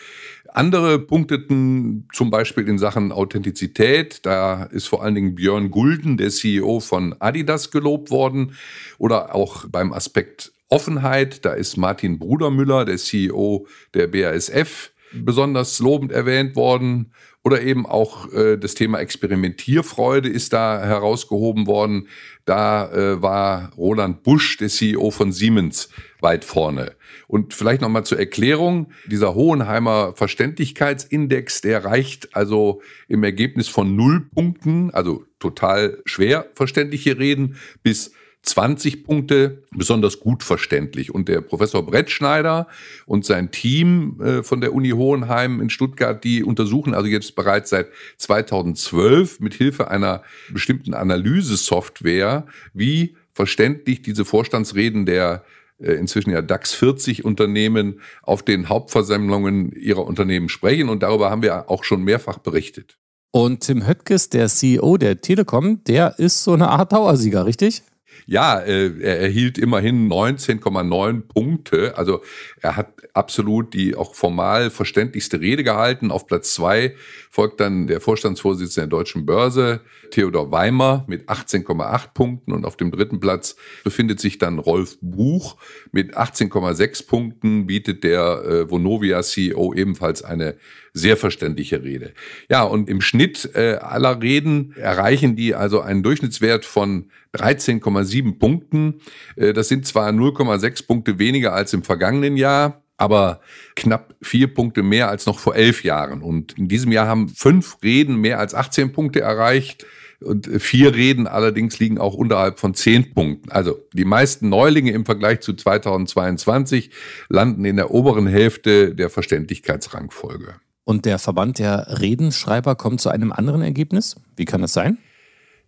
Andere 0.57 0.99
punkteten 0.99 2.09
zum 2.15 2.31
Beispiel 2.31 2.67
in 2.67 2.79
Sachen 2.79 3.13
Authentizität. 3.13 4.21
Da 4.25 4.65
ist 4.65 4.89
vor 4.89 5.03
allen 5.03 5.15
Dingen 5.15 5.35
Björn 5.35 5.71
Gulden, 5.71 6.17
der 6.17 6.31
CEO 6.31 6.81
von 6.81 7.15
Adidas, 7.19 7.71
gelobt 7.71 8.11
worden. 8.11 8.57
Oder 8.97 9.35
auch 9.35 9.67
beim 9.69 9.93
Aspekt 9.93 10.53
Offenheit. 10.69 11.45
Da 11.45 11.53
ist 11.53 11.77
Martin 11.77 12.19
Brudermüller, 12.19 12.87
der 12.87 12.97
CEO 12.97 13.67
der 13.93 14.07
BASF, 14.07 14.93
besonders 15.25 15.79
lobend 15.79 16.13
erwähnt 16.13 16.57
worden. 16.57 17.13
Oder 17.43 17.63
eben 17.63 17.87
auch 17.87 18.33
äh, 18.33 18.57
das 18.57 18.75
Thema 18.75 18.99
Experimentierfreude 18.99 20.29
ist 20.29 20.53
da 20.53 20.83
herausgehoben 20.83 21.69
worden. 21.69 22.09
Da 22.45 22.91
äh, 22.91 23.23
war 23.23 23.73
Roland 23.77 24.25
Busch, 24.25 24.57
der 24.57 24.69
CEO 24.69 25.13
von 25.13 25.31
Siemens, 25.31 25.89
weit 26.21 26.45
vorne. 26.45 26.97
Und 27.29 27.55
vielleicht 27.55 27.83
nochmal 27.83 28.05
zur 28.05 28.19
Erklärung, 28.19 28.91
dieser 29.07 29.35
Hohenheimer 29.35 30.13
Verständlichkeitsindex, 30.17 31.61
der 31.61 31.85
reicht 31.85 32.35
also 32.35 32.83
im 33.07 33.23
Ergebnis 33.23 33.69
von 33.69 33.95
null 33.95 34.29
Punkten, 34.35 34.91
also 34.93 35.25
total 35.39 36.03
schwer 36.05 36.47
verständliche 36.55 37.19
Reden, 37.19 37.57
bis 37.83 38.13
20 38.47 39.05
Punkte 39.05 39.63
besonders 39.73 40.21
gut 40.21 40.43
verständlich. 40.43 41.13
Und 41.13 41.29
der 41.29 41.41
Professor 41.41 41.85
Brettschneider 41.85 42.69
und 43.05 43.25
sein 43.25 43.51
Team 43.51 44.21
äh, 44.21 44.43
von 44.43 44.61
der 44.61 44.73
Uni 44.73 44.91
Hohenheim 44.91 45.61
in 45.61 45.69
Stuttgart, 45.69 46.23
die 46.23 46.45
untersuchen 46.45 46.95
also 46.95 47.09
jetzt 47.09 47.35
bereits 47.35 47.71
seit 47.71 47.89
2012 48.19 49.41
mit 49.41 49.55
Hilfe 49.55 49.91
einer 49.91 50.23
bestimmten 50.53 50.95
Analysesoftware, 50.95 52.47
wie 52.73 53.17
verständlich 53.33 54.03
diese 54.03 54.25
Vorstandsreden 54.25 55.07
der 55.07 55.45
äh, 55.79 55.93
inzwischen 55.93 56.31
ja 56.31 56.41
DAX 56.41 56.73
40 56.73 57.25
Unternehmen 57.25 58.01
auf 58.23 58.43
den 58.43 58.69
Hauptversammlungen 58.69 59.73
ihrer 59.73 60.07
Unternehmen 60.07 60.49
sprechen. 60.49 60.89
Und 60.89 61.03
darüber 61.03 61.31
haben 61.31 61.43
wir 61.43 61.69
auch 61.71 61.85
schon 61.85 62.03
mehrfach 62.03 62.39
berichtet. 62.39 62.97
Und 63.33 63.61
Tim 63.61 63.87
Höttges, 63.87 64.31
der 64.31 64.49
CEO 64.49 64.97
der 64.97 65.21
Telekom, 65.21 65.85
der 65.85 66.19
ist 66.19 66.45
so 66.45 66.55
eine 66.55 66.69
Art 66.71 66.93
Dauersieger, 66.93 67.45
richtig? 67.45 67.83
Ja, 68.25 68.59
äh, 68.61 68.93
er 69.01 69.21
erhielt 69.21 69.59
immerhin 69.59 70.09
19,9 70.09 71.23
Punkte. 71.23 71.97
Also 71.97 72.23
er 72.61 72.77
hat 72.77 72.89
absolut 73.13 73.75
die 73.75 73.95
auch 73.95 74.15
formal 74.15 74.71
verständlichste 74.71 75.41
Rede 75.41 75.65
gehalten. 75.65 76.11
Auf 76.11 76.27
Platz 76.27 76.55
zwei 76.55 76.95
folgt 77.37 77.61
dann 77.61 77.87
der 77.87 78.01
Vorstandsvorsitzende 78.01 78.89
der 78.89 78.99
Deutschen 78.99 79.27
Börse, 79.27 79.83
Theodor 80.11 80.51
Weimer, 80.53 81.05
mit 81.07 81.29
18,8 81.29 82.15
Punkten. 82.15 82.53
Und 82.53 82.65
auf 82.65 82.79
dem 82.79 82.91
dritten 82.91 83.21
Platz 83.21 83.57
befindet 83.85 84.21
sich 84.21 84.39
dann 84.39 84.59
Rolf 84.59 84.97
Buch 85.03 85.59
mit 85.93 86.17
18,6 86.17 87.07
Punkten, 87.07 87.67
bietet 87.67 88.05
der 88.05 88.43
äh, 88.43 88.71
Vonovia 88.71 89.23
CEO 89.23 89.75
ebenfalls 89.75 90.23
eine 90.23 90.57
sehr 90.95 91.19
verständliche 91.19 91.83
Rede. 91.83 92.15
Ja, 92.49 92.63
und 92.63 92.89
im 92.89 93.03
Schnitt 93.03 93.51
äh, 93.55 93.75
aller 93.83 94.23
Reden 94.23 94.73
erreichen 94.75 95.37
die 95.37 95.55
also 95.55 95.83
einen 95.83 96.03
Durchschnittswert 96.03 96.65
von 96.65 97.11
13,7 97.35 98.39
Punkten. 98.39 99.03
Äh, 99.37 99.53
das 99.53 99.69
sind 99.69 99.87
zwar 99.87 100.09
0,6 100.09 100.87
Punkte 100.87 101.19
weniger 101.19 101.53
als 101.53 101.75
im 101.75 101.83
vergangenen 101.83 102.39
Jahr, 102.39 102.83
aber 102.97 103.41
knapp 103.75 104.15
vier 104.23 104.53
Punkte 104.53 104.83
mehr 104.83 105.09
als 105.09 105.27
noch 105.27 105.39
vor 105.39 105.55
elf 105.55 105.85
Jahren. 105.85 106.23
Und 106.23 106.59
in 106.59 106.69
diesem 106.69 106.93
Jahr 106.93 107.07
haben 107.07 107.29
fünf 107.29 107.79
Reden 107.83 108.17
mehr 108.17 108.39
als 108.39 108.55
18 108.55 108.93
Punkte 108.93 109.21
erreicht. 109.21 109.87
Und 110.21 110.49
vier 110.63 110.95
Reden 110.95 111.27
allerdings 111.27 111.79
liegen 111.79 111.99
auch 111.99 112.15
unterhalb 112.15 112.59
von 112.59 112.73
zehn 112.73 113.13
Punkten. 113.13 113.51
Also 113.51 113.79
die 113.93 114.07
meisten 114.07 114.49
Neulinge 114.49 114.93
im 114.93 115.05
Vergleich 115.05 115.41
zu 115.41 115.53
2022 115.53 116.91
landen 117.29 117.67
in 117.67 117.77
der 117.77 117.91
oberen 117.91 118.27
Hälfte 118.27 118.95
der 118.95 119.11
Verständlichkeitsrangfolge. 119.11 120.55
Und 120.85 121.05
der 121.05 121.19
Verband 121.19 121.59
der 121.59 122.01
Redenschreiber 122.01 122.77
kommt 122.77 123.01
zu 123.01 123.11
einem 123.11 123.33
anderen 123.33 123.61
Ergebnis? 123.61 124.17
Wie 124.37 124.47
kann 124.47 124.63
das 124.63 124.73
sein? 124.73 124.99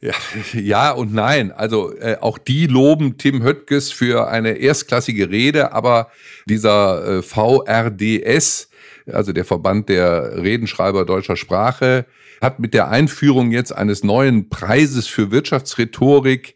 Ja, 0.00 0.12
ja 0.54 0.90
und 0.92 1.12
nein. 1.12 1.52
Also 1.52 1.94
äh, 1.96 2.16
auch 2.20 2.38
die 2.38 2.66
loben 2.66 3.18
Tim 3.18 3.42
Höttges 3.42 3.90
für 3.92 4.28
eine 4.28 4.52
erstklassige 4.52 5.30
Rede, 5.30 5.72
aber 5.72 6.10
dieser 6.46 7.18
äh, 7.18 7.22
VRDS, 7.22 8.68
also 9.10 9.32
der 9.32 9.44
Verband 9.44 9.88
der 9.88 10.42
Redenschreiber 10.42 11.04
deutscher 11.04 11.36
Sprache, 11.36 12.06
hat 12.40 12.60
mit 12.60 12.74
der 12.74 12.88
Einführung 12.88 13.50
jetzt 13.50 13.72
eines 13.72 14.04
neuen 14.04 14.48
Preises 14.48 15.06
für 15.06 15.30
Wirtschaftsrhetorik 15.30 16.54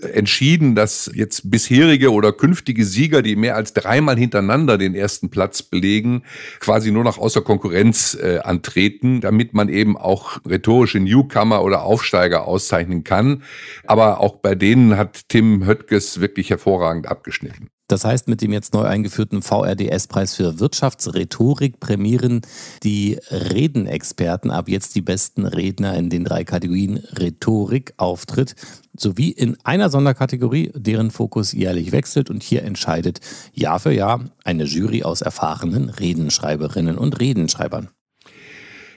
äh, 0.00 0.06
entschieden, 0.08 0.74
dass 0.74 1.10
jetzt 1.14 1.50
bisherige 1.50 2.12
oder 2.12 2.32
künftige 2.32 2.84
Sieger, 2.84 3.22
die 3.22 3.36
mehr 3.36 3.56
als 3.56 3.72
dreimal 3.72 4.16
hintereinander 4.16 4.78
den 4.78 4.94
ersten 4.94 5.30
Platz 5.30 5.62
belegen, 5.62 6.22
quasi 6.60 6.90
nur 6.90 7.04
noch 7.04 7.18
außer 7.18 7.42
Konkurrenz 7.42 8.16
äh, 8.20 8.38
antreten, 8.38 9.20
damit 9.20 9.54
man 9.54 9.68
eben 9.68 9.96
auch 9.96 10.38
rhetorische 10.48 11.00
Newcomer 11.00 11.62
oder 11.62 11.82
Aufsteiger 11.82 12.46
auszeichnen 12.46 13.04
kann. 13.04 13.42
Aber 13.84 14.20
auch 14.20 14.36
bei 14.36 14.54
denen 14.54 14.96
hat 14.96 15.28
Tim 15.28 15.66
Höttges 15.66 16.20
wirklich 16.20 16.50
hervorragend 16.50 17.06
abgeschnitten. 17.06 17.68
Das 17.92 18.06
heißt, 18.06 18.26
mit 18.26 18.40
dem 18.40 18.54
jetzt 18.54 18.72
neu 18.72 18.84
eingeführten 18.84 19.42
VRDS-Preis 19.42 20.34
für 20.34 20.58
Wirtschaftsrhetorik 20.58 21.78
prämieren 21.78 22.40
die 22.82 23.18
Redenexperten 23.30 24.50
ab 24.50 24.70
jetzt 24.70 24.94
die 24.94 25.02
besten 25.02 25.44
Redner 25.44 25.94
in 25.98 26.08
den 26.08 26.24
drei 26.24 26.44
Kategorien 26.44 26.96
Rhetorik, 26.96 27.92
Auftritt 27.98 28.56
sowie 28.96 29.28
in 29.28 29.58
einer 29.64 29.90
Sonderkategorie, 29.90 30.72
deren 30.74 31.10
Fokus 31.10 31.52
jährlich 31.52 31.92
wechselt 31.92 32.30
und 32.30 32.42
hier 32.42 32.62
entscheidet 32.62 33.20
Jahr 33.52 33.78
für 33.78 33.92
Jahr 33.92 34.24
eine 34.42 34.64
Jury 34.64 35.02
aus 35.02 35.20
erfahrenen 35.20 35.90
Redenschreiberinnen 35.90 36.96
und 36.96 37.20
Redenschreibern. 37.20 37.90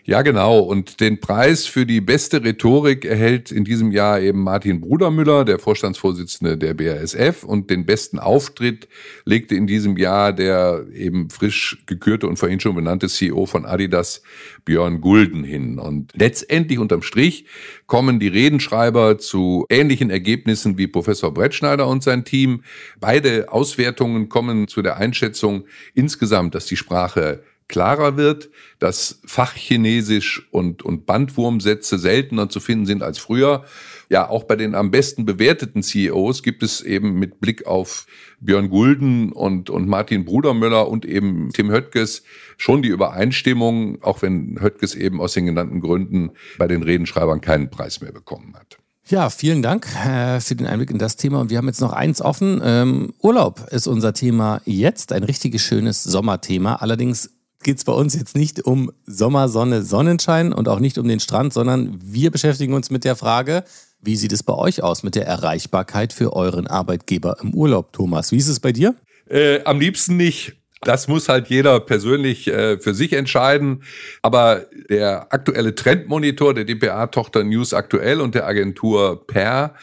Ja, 0.07 0.21
genau. 0.21 0.59
Und 0.59 0.99
den 0.99 1.19
Preis 1.19 1.65
für 1.65 1.87
die 1.87 1.99
beste 1.99 2.43
Rhetorik 2.43 3.05
erhält 3.05 3.51
in 3.51 3.63
diesem 3.63 3.91
Jahr 3.91 4.21
eben 4.21 4.43
Martin 4.43 4.79
Brudermüller, 4.79 5.45
der 5.45 5.57
Vorstandsvorsitzende 5.57 6.59
der 6.59 6.75
BASF. 6.75 7.43
Und 7.43 7.71
den 7.71 7.87
besten 7.87 8.19
Auftritt 8.19 8.87
legte 9.25 9.55
in 9.55 9.65
diesem 9.65 9.97
Jahr 9.97 10.31
der 10.31 10.85
eben 10.93 11.31
frisch 11.31 11.81
gekürte 11.87 12.27
und 12.27 12.37
vorhin 12.37 12.59
schon 12.59 12.75
benannte 12.75 13.07
CEO 13.07 13.47
von 13.47 13.65
Adidas, 13.65 14.21
Björn 14.63 15.01
Gulden, 15.01 15.43
hin. 15.43 15.79
Und 15.79 16.11
letztendlich 16.13 16.77
unterm 16.77 17.01
Strich 17.01 17.47
kommen 17.87 18.19
die 18.19 18.27
Redenschreiber 18.27 19.17
zu 19.17 19.65
ähnlichen 19.69 20.11
Ergebnissen 20.11 20.77
wie 20.77 20.85
Professor 20.85 21.33
Brettschneider 21.33 21.87
und 21.87 22.03
sein 22.03 22.25
Team. 22.25 22.61
Beide 22.99 23.51
Auswertungen 23.51 24.29
kommen 24.29 24.67
zu 24.67 24.83
der 24.83 24.97
Einschätzung 24.97 25.65
insgesamt, 25.95 26.53
dass 26.53 26.67
die 26.67 26.77
Sprache 26.77 27.41
klarer 27.67 28.17
wird, 28.17 28.49
dass 28.80 29.19
Fachchinesisch 29.25 30.47
und, 30.51 30.84
und 30.84 31.06
Bandwurmsätze 31.06 31.97
seltener 31.97 32.49
zu 32.49 32.60
finden 32.60 32.86
sind 32.86 33.04
als 33.04 33.17
früher. 33.17 33.65
Ja, 34.10 34.30
auch 34.30 34.43
bei 34.43 34.56
den 34.56 34.75
am 34.75 34.91
besten 34.91 35.25
bewerteten 35.25 35.82
CEOs 35.82 36.43
gibt 36.43 36.62
es 36.62 36.82
eben 36.82 37.17
mit 37.17 37.39
Blick 37.39 37.65
auf 37.65 38.06
Björn 38.39 38.69
Gulden 38.69 39.32
und, 39.32 39.69
und 39.69 39.88
Martin 39.88 40.25
Brudermüller 40.25 40.88
und 40.88 41.06
eben 41.06 41.49
Tim 41.54 41.71
Höttges 41.71 42.23
schon 42.58 42.84
die 42.84 42.89
Übereinstimmung, 42.89 44.01
auch 44.04 44.21
wenn 44.21 44.60
Höttges 44.62 44.93
eben 44.93 45.19
aus 45.19 45.34
den 45.34 45.47
genannten 45.47 45.80
Gründen 45.80 46.32
bei 46.58 46.67
den 46.67 46.84
Redenschreibern 46.84 47.41
keinen 47.41 47.71
Preis 47.71 48.01
mehr 48.01 48.12
bekommen 48.12 48.56
hat. 48.56 48.78
Ja, 49.08 49.30
vielen 49.30 49.62
Dank 49.62 49.88
äh, 50.04 50.39
für 50.39 50.56
den 50.56 50.65
Einblick 50.65 50.89
in 50.89 50.97
das 50.97 51.15
Thema. 51.15 51.39
Und 51.39 51.51
wir 51.51 51.60
haben 51.60 51.67
jetzt 51.67 51.82
noch 51.82 51.93
eins 51.93 52.21
offen. 52.21 52.60
Ähm, 52.63 53.13
Urlaub 53.21 53.67
ist 53.69 53.86
unser 53.86 54.13
Thema 54.13 54.62
jetzt. 54.65 55.13
Ein 55.13 55.23
richtiges 55.23 55.62
schönes 55.62 56.04
Sommerthema. 56.04 56.78
Allerdings 56.78 57.30
geht 57.65 57.80
es 57.80 57.84
bei 57.84 57.91
uns 57.91 58.15
jetzt 58.15 58.36
nicht 58.38 58.63
um 58.63 58.91
Sommer, 59.06 59.49
Sonne, 59.49 59.82
Sonnenschein 59.82 60.54
und 60.54 60.69
auch 60.69 60.80
nicht 60.80 60.97
um 60.99 61.08
den 61.08 61.19
Strand, 61.19 61.51
sondern 61.51 61.99
wir 61.99 62.30
beschäftigen 62.30 62.73
uns 62.73 62.91
mit 62.91 63.04
der 63.04 63.15
Frage, 63.15 63.63
wie 63.99 64.15
sieht 64.15 64.32
es 64.32 64.43
bei 64.43 64.54
euch 64.54 64.84
aus 64.84 65.01
mit 65.01 65.15
der 65.15 65.25
Erreichbarkeit 65.25 66.13
für 66.13 66.34
euren 66.34 66.67
Arbeitgeber 66.67 67.38
im 67.41 67.56
Urlaub, 67.56 67.91
Thomas? 67.91 68.32
Wie 68.32 68.38
ist 68.38 68.47
es 68.47 68.60
bei 68.60 68.71
dir? 68.71 68.95
Äh, 69.28 69.63
am 69.63 69.80
liebsten 69.80 70.15
nicht. 70.15 70.56
Das 70.81 71.07
muss 71.07 71.29
halt 71.29 71.47
jeder 71.47 71.79
persönlich 71.79 72.47
äh, 72.47 72.79
für 72.79 72.93
sich 72.93 73.13
entscheiden. 73.13 73.83
Aber 74.21 74.65
der 74.89 75.33
aktuelle 75.33 75.73
Trendmonitor 75.73 76.53
der 76.53 76.65
DPA-Tochter 76.65 77.43
News 77.43 77.73
Aktuell 77.73 78.21
und 78.21 78.35
der 78.35 78.45
Agentur 78.45 79.25
Per 79.25 79.75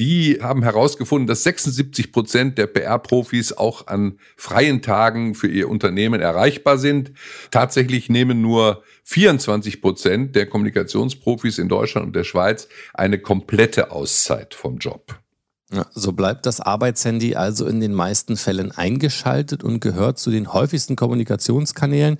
die 0.00 0.38
haben 0.40 0.62
herausgefunden, 0.62 1.26
dass 1.26 1.42
76 1.42 2.10
Prozent 2.10 2.56
der 2.56 2.66
PR-Profis 2.66 3.52
auch 3.52 3.86
an 3.86 4.18
freien 4.34 4.80
Tagen 4.80 5.34
für 5.34 5.46
ihr 5.46 5.68
Unternehmen 5.68 6.22
erreichbar 6.22 6.78
sind. 6.78 7.12
Tatsächlich 7.50 8.08
nehmen 8.08 8.40
nur 8.40 8.82
24 9.04 9.82
Prozent 9.82 10.36
der 10.36 10.46
Kommunikationsprofis 10.46 11.58
in 11.58 11.68
Deutschland 11.68 12.06
und 12.06 12.16
der 12.16 12.24
Schweiz 12.24 12.66
eine 12.94 13.18
komplette 13.18 13.90
Auszeit 13.90 14.54
vom 14.54 14.78
Job. 14.78 15.19
So 15.92 16.12
bleibt 16.12 16.46
das 16.46 16.60
Arbeitshandy 16.60 17.36
also 17.36 17.66
in 17.66 17.80
den 17.80 17.94
meisten 17.94 18.36
Fällen 18.36 18.72
eingeschaltet 18.72 19.62
und 19.62 19.80
gehört 19.80 20.18
zu 20.18 20.30
den 20.30 20.52
häufigsten 20.52 20.96
Kommunikationskanälen. 20.96 22.18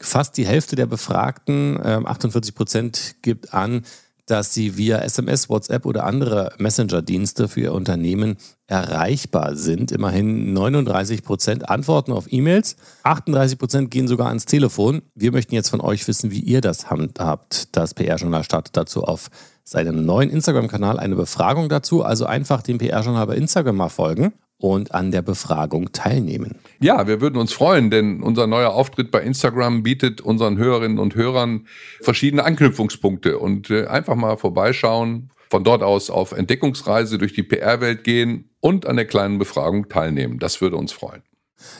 Fast 0.00 0.36
die 0.36 0.46
Hälfte 0.46 0.76
der 0.76 0.86
Befragten, 0.86 1.78
48 1.80 2.50
ähm, 2.50 2.54
Prozent, 2.54 3.16
gibt 3.22 3.54
an, 3.54 3.84
dass 4.30 4.54
sie 4.54 4.76
via 4.76 4.98
SMS, 4.98 5.48
WhatsApp 5.48 5.86
oder 5.86 6.04
andere 6.04 6.52
Messenger-Dienste 6.58 7.48
für 7.48 7.60
ihr 7.60 7.72
Unternehmen 7.72 8.36
erreichbar 8.68 9.56
sind. 9.56 9.90
Immerhin 9.90 10.52
39 10.52 11.24
Prozent 11.24 11.68
antworten 11.68 12.12
auf 12.12 12.32
E-Mails, 12.32 12.76
38 13.02 13.58
Prozent 13.58 13.90
gehen 13.90 14.06
sogar 14.06 14.28
ans 14.28 14.44
Telefon. 14.44 15.02
Wir 15.14 15.32
möchten 15.32 15.54
jetzt 15.54 15.70
von 15.70 15.80
euch 15.80 16.06
wissen, 16.06 16.30
wie 16.30 16.40
ihr 16.40 16.60
das 16.60 16.90
handhabt. 16.90 17.68
Das 17.72 17.94
PR-Journal 17.94 18.44
startet 18.44 18.76
dazu 18.76 19.02
auf 19.02 19.30
seinem 19.70 20.04
neuen 20.04 20.30
Instagram-Kanal 20.30 20.98
eine 20.98 21.14
Befragung 21.14 21.68
dazu. 21.68 22.02
Also 22.02 22.26
einfach 22.26 22.60
dem 22.60 22.78
PR-Journal 22.78 23.24
bei 23.28 23.36
Instagram 23.36 23.76
mal 23.76 23.88
folgen 23.88 24.32
und 24.58 24.92
an 24.92 25.12
der 25.12 25.22
Befragung 25.22 25.92
teilnehmen. 25.92 26.56
Ja, 26.80 27.06
wir 27.06 27.20
würden 27.20 27.36
uns 27.36 27.52
freuen, 27.52 27.88
denn 27.88 28.20
unser 28.20 28.48
neuer 28.48 28.70
Auftritt 28.70 29.12
bei 29.12 29.22
Instagram 29.22 29.84
bietet 29.84 30.22
unseren 30.22 30.58
Hörerinnen 30.58 30.98
und 30.98 31.14
Hörern 31.14 31.68
verschiedene 32.00 32.44
Anknüpfungspunkte 32.44 33.38
und 33.38 33.70
äh, 33.70 33.86
einfach 33.86 34.16
mal 34.16 34.36
vorbeischauen, 34.36 35.30
von 35.48 35.62
dort 35.62 35.84
aus 35.84 36.10
auf 36.10 36.32
Entdeckungsreise 36.32 37.16
durch 37.18 37.34
die 37.34 37.44
PR-Welt 37.44 38.02
gehen 38.02 38.50
und 38.58 38.86
an 38.86 38.96
der 38.96 39.06
kleinen 39.06 39.38
Befragung 39.38 39.88
teilnehmen. 39.88 40.40
Das 40.40 40.60
würde 40.60 40.78
uns 40.78 40.90
freuen. 40.90 41.22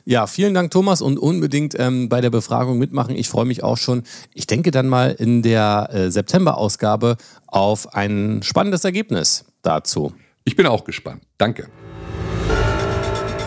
Ja, 0.04 0.26
vielen 0.26 0.54
Dank, 0.54 0.70
Thomas, 0.70 1.02
und 1.02 1.18
unbedingt 1.18 1.78
ähm, 1.78 2.08
bei 2.08 2.20
der 2.20 2.30
Befragung 2.30 2.78
mitmachen. 2.78 3.14
Ich 3.14 3.28
freue 3.28 3.44
mich 3.44 3.62
auch 3.62 3.76
schon. 3.76 4.02
Ich 4.34 4.46
denke 4.46 4.70
dann 4.70 4.88
mal 4.88 5.10
in 5.12 5.42
der 5.42 5.88
äh, 5.92 6.10
September-Ausgabe 6.10 7.16
auf 7.46 7.94
ein 7.94 8.42
spannendes 8.42 8.84
Ergebnis 8.84 9.44
dazu. 9.62 10.12
Ich 10.44 10.56
bin 10.56 10.66
auch 10.66 10.84
gespannt. 10.84 11.22
Danke. 11.38 11.68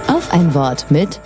Auf 0.08 0.32
ein 0.32 0.54
Wort 0.54 0.90
mit 0.90 1.20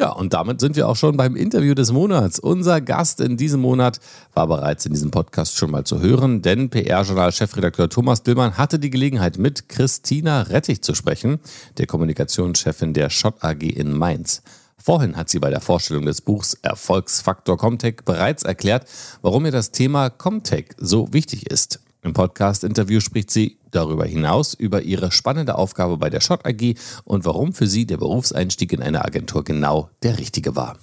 ja, 0.00 0.12
und 0.12 0.32
damit 0.32 0.60
sind 0.60 0.76
wir 0.76 0.88
auch 0.88 0.94
schon 0.94 1.16
beim 1.16 1.34
Interview 1.34 1.74
des 1.74 1.90
Monats. 1.90 2.38
Unser 2.38 2.80
Gast 2.80 3.20
in 3.20 3.36
diesem 3.36 3.60
Monat 3.60 3.98
war 4.32 4.46
bereits 4.46 4.86
in 4.86 4.92
diesem 4.92 5.10
Podcast 5.10 5.56
schon 5.56 5.72
mal 5.72 5.82
zu 5.82 6.00
hören, 6.00 6.40
denn 6.40 6.70
PR-Journal-Chefredakteur 6.70 7.88
Thomas 7.88 8.22
Dillmann 8.22 8.56
hatte 8.56 8.78
die 8.78 8.90
Gelegenheit, 8.90 9.38
mit 9.38 9.68
Christina 9.68 10.42
Rettich 10.42 10.82
zu 10.82 10.94
sprechen, 10.94 11.40
der 11.78 11.86
Kommunikationschefin 11.86 12.94
der 12.94 13.10
Schott 13.10 13.42
AG 13.42 13.62
in 13.62 13.92
Mainz. 13.92 14.42
Vorhin 14.76 15.16
hat 15.16 15.28
sie 15.28 15.40
bei 15.40 15.50
der 15.50 15.60
Vorstellung 15.60 16.06
des 16.06 16.20
Buchs 16.20 16.54
Erfolgsfaktor 16.62 17.58
Comtech 17.58 18.04
bereits 18.04 18.44
erklärt, 18.44 18.86
warum 19.22 19.46
ihr 19.46 19.52
das 19.52 19.72
Thema 19.72 20.10
Comtech 20.10 20.66
so 20.78 21.12
wichtig 21.12 21.50
ist. 21.50 21.80
Im 22.08 22.14
Podcast-Interview 22.14 23.00
spricht 23.00 23.30
sie 23.30 23.58
darüber 23.70 24.06
hinaus 24.06 24.54
über 24.54 24.80
ihre 24.80 25.12
spannende 25.12 25.56
Aufgabe 25.56 25.98
bei 25.98 26.08
der 26.08 26.22
Schott 26.22 26.40
AG 26.46 26.74
und 27.04 27.26
warum 27.26 27.52
für 27.52 27.66
sie 27.66 27.84
der 27.84 27.98
Berufseinstieg 27.98 28.72
in 28.72 28.80
eine 28.80 29.04
Agentur 29.04 29.44
genau 29.44 29.90
der 30.02 30.18
richtige 30.18 30.56
war. 30.56 30.78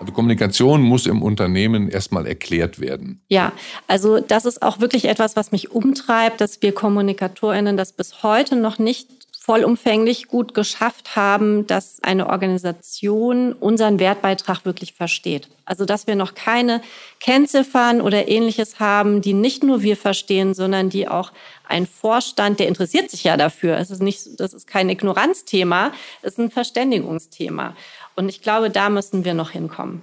Also 0.00 0.12
Kommunikation 0.12 0.82
muss 0.82 1.06
im 1.06 1.22
Unternehmen 1.22 1.88
erstmal 1.88 2.26
erklärt 2.26 2.80
werden. 2.80 3.22
Ja, 3.28 3.52
also 3.86 4.18
das 4.18 4.46
ist 4.46 4.62
auch 4.62 4.80
wirklich 4.80 5.04
etwas, 5.04 5.36
was 5.36 5.52
mich 5.52 5.70
umtreibt, 5.70 6.40
dass 6.40 6.60
wir 6.60 6.72
Kommunikatorinnen 6.72 7.76
das 7.76 7.92
bis 7.92 8.24
heute 8.24 8.56
noch 8.56 8.80
nicht 8.80 9.23
vollumfänglich 9.44 10.28
gut 10.28 10.54
geschafft 10.54 11.16
haben, 11.16 11.66
dass 11.66 12.02
eine 12.02 12.30
Organisation 12.30 13.52
unseren 13.52 13.98
Wertbeitrag 13.98 14.64
wirklich 14.64 14.94
versteht. 14.94 15.50
Also 15.66 15.84
dass 15.84 16.06
wir 16.06 16.16
noch 16.16 16.34
keine 16.34 16.80
Kennziffern 17.20 18.00
oder 18.00 18.26
ähnliches 18.26 18.80
haben, 18.80 19.20
die 19.20 19.34
nicht 19.34 19.62
nur 19.62 19.82
wir 19.82 19.98
verstehen, 19.98 20.54
sondern 20.54 20.88
die 20.88 21.08
auch 21.08 21.30
ein 21.68 21.86
Vorstand, 21.86 22.58
der 22.58 22.68
interessiert 22.68 23.10
sich 23.10 23.24
ja 23.24 23.36
dafür. 23.36 23.76
Es 23.76 23.90
ist 23.90 24.02
nicht, 24.02 24.40
das 24.40 24.54
ist 24.54 24.66
kein 24.66 24.88
Ignoranzthema, 24.88 25.92
es 26.22 26.32
ist 26.32 26.38
ein 26.38 26.50
Verständigungsthema. 26.50 27.76
Und 28.16 28.30
ich 28.30 28.40
glaube, 28.40 28.70
da 28.70 28.88
müssen 28.88 29.26
wir 29.26 29.34
noch 29.34 29.50
hinkommen. 29.50 30.00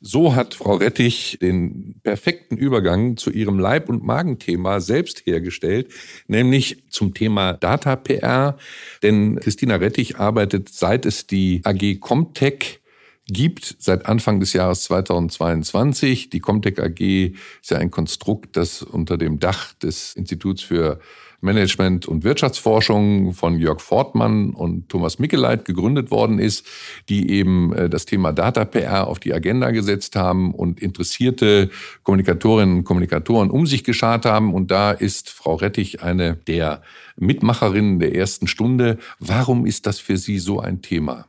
So 0.00 0.34
hat 0.34 0.54
Frau 0.54 0.74
Rettich 0.74 1.38
den 1.40 2.00
perfekten 2.02 2.56
Übergang 2.56 3.16
zu 3.16 3.30
ihrem 3.30 3.58
Leib- 3.58 3.88
und 3.88 4.04
Magenthema 4.04 4.80
selbst 4.80 5.26
hergestellt, 5.26 5.88
nämlich 6.28 6.84
zum 6.90 7.14
Thema 7.14 7.54
Data 7.54 7.96
PR. 7.96 8.58
Denn 9.02 9.40
Christina 9.40 9.76
Rettich 9.76 10.18
arbeitet, 10.18 10.68
seit 10.68 11.06
es 11.06 11.26
die 11.26 11.62
AG 11.64 12.00
Comtech 12.00 12.80
gibt 13.28 13.76
seit 13.78 14.06
Anfang 14.06 14.38
des 14.38 14.52
Jahres 14.52 14.84
2022. 14.84 16.30
Die 16.30 16.40
Comtech 16.40 16.78
AG 16.78 17.32
ist 17.60 17.70
ja 17.70 17.78
ein 17.78 17.90
Konstrukt, 17.90 18.56
das 18.56 18.82
unter 18.82 19.18
dem 19.18 19.40
Dach 19.40 19.72
des 19.74 20.14
Instituts 20.14 20.62
für 20.62 21.00
Management 21.46 22.06
und 22.06 22.24
Wirtschaftsforschung 22.24 23.32
von 23.32 23.58
Jörg 23.58 23.80
Fortmann 23.80 24.50
und 24.50 24.90
Thomas 24.90 25.18
Mickeleit 25.18 25.64
gegründet 25.64 26.10
worden 26.10 26.38
ist, 26.38 26.66
die 27.08 27.30
eben 27.30 27.72
äh, 27.72 27.88
das 27.88 28.04
Thema 28.04 28.34
Data 28.34 28.66
PR 28.66 29.06
auf 29.06 29.18
die 29.18 29.32
Agenda 29.32 29.70
gesetzt 29.70 30.14
haben 30.16 30.52
und 30.52 30.80
interessierte 30.80 31.70
Kommunikatorinnen 32.02 32.78
und 32.78 32.84
Kommunikatoren 32.84 33.50
um 33.50 33.66
sich 33.66 33.84
geschart 33.84 34.26
haben. 34.26 34.52
Und 34.52 34.70
da 34.70 34.90
ist 34.90 35.30
Frau 35.30 35.54
Rettich 35.54 36.02
eine 36.02 36.36
der 36.36 36.82
Mitmacherinnen 37.16 37.98
der 37.98 38.14
ersten 38.14 38.46
Stunde. 38.46 38.98
Warum 39.18 39.64
ist 39.64 39.86
das 39.86 39.98
für 39.98 40.18
Sie 40.18 40.38
so 40.38 40.60
ein 40.60 40.82
Thema? 40.82 41.26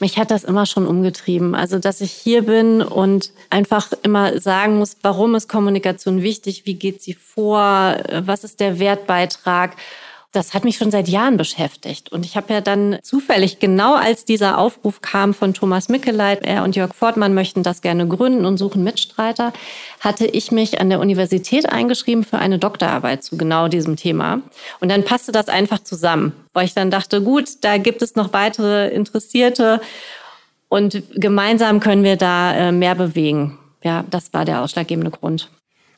Mich 0.00 0.18
hat 0.18 0.30
das 0.30 0.44
immer 0.44 0.66
schon 0.66 0.86
umgetrieben. 0.86 1.54
Also, 1.54 1.78
dass 1.78 2.00
ich 2.00 2.12
hier 2.12 2.42
bin 2.42 2.82
und 2.82 3.32
einfach 3.50 3.92
immer 4.02 4.40
sagen 4.40 4.78
muss, 4.78 4.96
warum 5.02 5.34
ist 5.34 5.48
Kommunikation 5.48 6.22
wichtig? 6.22 6.62
Wie 6.66 6.74
geht 6.74 7.02
sie 7.02 7.14
vor? 7.14 7.96
Was 8.12 8.44
ist 8.44 8.60
der 8.60 8.78
Wertbeitrag? 8.78 9.76
Das 10.32 10.52
hat 10.52 10.64
mich 10.64 10.76
schon 10.76 10.90
seit 10.90 11.08
Jahren 11.08 11.38
beschäftigt. 11.38 12.12
Und 12.12 12.26
ich 12.26 12.36
habe 12.36 12.52
ja 12.52 12.60
dann 12.60 12.98
zufällig, 13.02 13.60
genau 13.60 13.94
als 13.94 14.26
dieser 14.26 14.58
Aufruf 14.58 15.00
kam 15.00 15.32
von 15.32 15.54
Thomas 15.54 15.88
Mickeleit, 15.88 16.44
er 16.44 16.64
und 16.64 16.76
Jörg 16.76 16.94
Fortmann 16.94 17.32
möchten 17.32 17.62
das 17.62 17.80
gerne 17.80 18.06
gründen 18.06 18.44
und 18.44 18.58
suchen 18.58 18.84
Mitstreiter, 18.84 19.54
hatte 20.00 20.26
ich 20.26 20.52
mich 20.52 20.80
an 20.80 20.90
der 20.90 21.00
Universität 21.00 21.70
eingeschrieben 21.70 22.24
für 22.24 22.38
eine 22.38 22.58
Doktorarbeit 22.58 23.24
zu 23.24 23.38
genau 23.38 23.68
diesem 23.68 23.96
Thema. 23.96 24.42
Und 24.80 24.90
dann 24.90 25.04
passte 25.04 25.32
das 25.32 25.48
einfach 25.48 25.78
zusammen, 25.78 26.34
weil 26.52 26.66
ich 26.66 26.74
dann 26.74 26.90
dachte, 26.90 27.22
gut, 27.22 27.48
da 27.62 27.78
gibt 27.78 28.02
es 28.02 28.14
noch 28.14 28.34
weitere 28.34 28.88
Interessierte 28.88 29.80
und 30.68 31.02
gemeinsam 31.14 31.80
können 31.80 32.04
wir 32.04 32.16
da 32.16 32.54
äh, 32.54 32.72
mehr 32.72 32.94
bewegen. 32.94 33.58
Ja, 33.82 34.04
das 34.10 34.34
war 34.34 34.44
der 34.44 34.62
ausschlaggebende 34.62 35.10
Grund. 35.10 35.48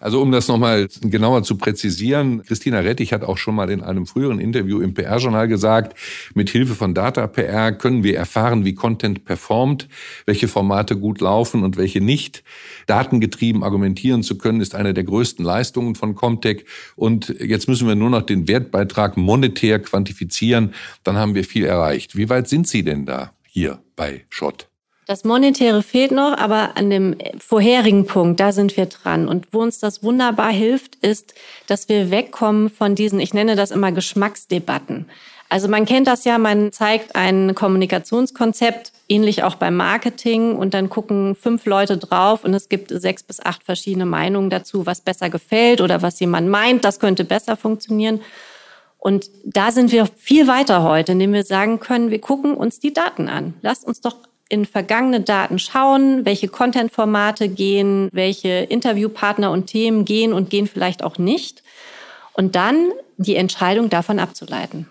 Also 0.01 0.23
um 0.23 0.33
das 0.33 0.49
nochmal 0.49 0.89
genauer 1.03 1.43
zu 1.43 1.59
präzisieren, 1.59 2.43
Christina 2.43 2.81
Rettich 2.81 3.13
hat 3.13 3.23
auch 3.23 3.37
schon 3.37 3.55
mal 3.55 3.69
in 3.69 3.83
einem 3.83 4.07
früheren 4.07 4.41
Interview 4.41 4.81
im 4.81 4.95
PR-Journal 4.95 5.47
gesagt, 5.47 5.95
mit 6.35 6.49
Hilfe 6.49 6.75
von 6.75 6.95
Data 6.95 7.27
PR 7.27 7.73
können 7.73 8.03
wir 8.03 8.17
erfahren, 8.17 8.65
wie 8.65 8.75
Content 8.75 9.27
performt, 9.27 9.89
welche 10.25 10.49
Formate 10.49 10.97
gut 10.97 11.21
laufen 11.21 11.63
und 11.63 11.77
welche 11.77 12.01
nicht. 12.01 12.43
Datengetrieben 12.87 13.63
argumentieren 13.63 14.23
zu 14.23 14.39
können, 14.39 14.63
ist 14.63 14.75
eine 14.75 14.95
der 14.95 15.05
größten 15.05 15.45
Leistungen 15.45 15.95
von 15.95 16.15
Comtech. 16.15 16.65
Und 16.97 17.29
jetzt 17.39 17.69
müssen 17.69 17.87
wir 17.87 17.95
nur 17.95 18.09
noch 18.09 18.23
den 18.23 18.49
Wertbeitrag 18.49 19.19
monetär 19.19 19.81
quantifizieren, 19.81 20.73
dann 21.05 21.17
haben 21.17 21.35
wir 21.35 21.45
viel 21.45 21.67
erreicht. 21.67 22.17
Wie 22.17 22.31
weit 22.31 22.49
sind 22.49 22.67
Sie 22.67 22.83
denn 22.83 23.05
da 23.05 23.33
hier 23.47 23.83
bei 23.97 24.25
Schott? 24.31 24.70
Das 25.11 25.25
Monetäre 25.25 25.83
fehlt 25.83 26.13
noch, 26.13 26.39
aber 26.39 26.77
an 26.77 26.89
dem 26.89 27.17
vorherigen 27.37 28.07
Punkt, 28.07 28.39
da 28.39 28.53
sind 28.53 28.77
wir 28.77 28.87
dran. 28.87 29.27
Und 29.27 29.49
wo 29.51 29.59
uns 29.59 29.81
das 29.81 30.05
wunderbar 30.05 30.53
hilft, 30.53 30.95
ist, 31.05 31.35
dass 31.67 31.89
wir 31.89 32.13
wegkommen 32.13 32.71
von 32.71 32.95
diesen, 32.95 33.19
ich 33.19 33.35
nenne 33.35 33.57
das 33.57 33.73
immer 33.73 33.91
Geschmacksdebatten. 33.91 35.07
Also 35.49 35.67
man 35.67 35.85
kennt 35.85 36.07
das 36.07 36.25
ja, 36.25 36.39
man 36.39 36.71
zeigt 36.71 37.17
ein 37.17 37.57
Kommunikationskonzept, 37.57 38.93
ähnlich 39.09 39.43
auch 39.43 39.57
beim 39.57 39.75
Marketing, 39.75 40.55
und 40.55 40.75
dann 40.75 40.89
gucken 40.89 41.35
fünf 41.35 41.67
Leute 41.67 41.99
drauf 41.99 42.45
und 42.45 42.55
es 42.55 42.69
gibt 42.69 42.91
sechs 42.91 43.25
bis 43.25 43.41
acht 43.41 43.65
verschiedene 43.65 44.07
Meinungen 44.07 44.49
dazu, 44.49 44.87
was 44.87 45.01
besser 45.01 45.29
gefällt 45.29 45.81
oder 45.81 46.03
was 46.03 46.21
jemand 46.21 46.49
meint, 46.51 46.85
das 46.85 47.01
könnte 47.01 47.25
besser 47.25 47.57
funktionieren. 47.57 48.21
Und 48.97 49.29
da 49.45 49.73
sind 49.73 49.91
wir 49.91 50.07
viel 50.07 50.47
weiter 50.47 50.85
heute, 50.85 51.13
indem 51.13 51.33
wir 51.33 51.43
sagen 51.43 51.81
können, 51.81 52.13
wir 52.13 52.21
gucken 52.21 52.55
uns 52.55 52.79
die 52.79 52.93
Daten 52.93 53.29
an. 53.29 53.55
Lasst 53.61 53.85
uns 53.85 54.01
doch 54.01 54.30
in 54.51 54.67
vergangene 54.67 55.21
Daten 55.21 55.59
schauen, 55.59 56.27
welche 56.27 56.49
Content-Formate 56.49 57.49
gehen, 57.49 58.11
welche 58.13 58.49
Interviewpartner 58.49 59.51
und 59.51 59.67
Themen 59.67 60.05
gehen 60.05 60.33
und 60.35 60.51
gehen 60.51 60.67
vielleicht 60.67 61.03
auch 61.03 61.17
nicht. 61.17 61.63
Und 62.35 62.57
dann 62.57 62.91
die 63.17 63.37
Entscheidung 63.37 63.89
davon 63.89 64.19
abzuleiten. 64.19 64.89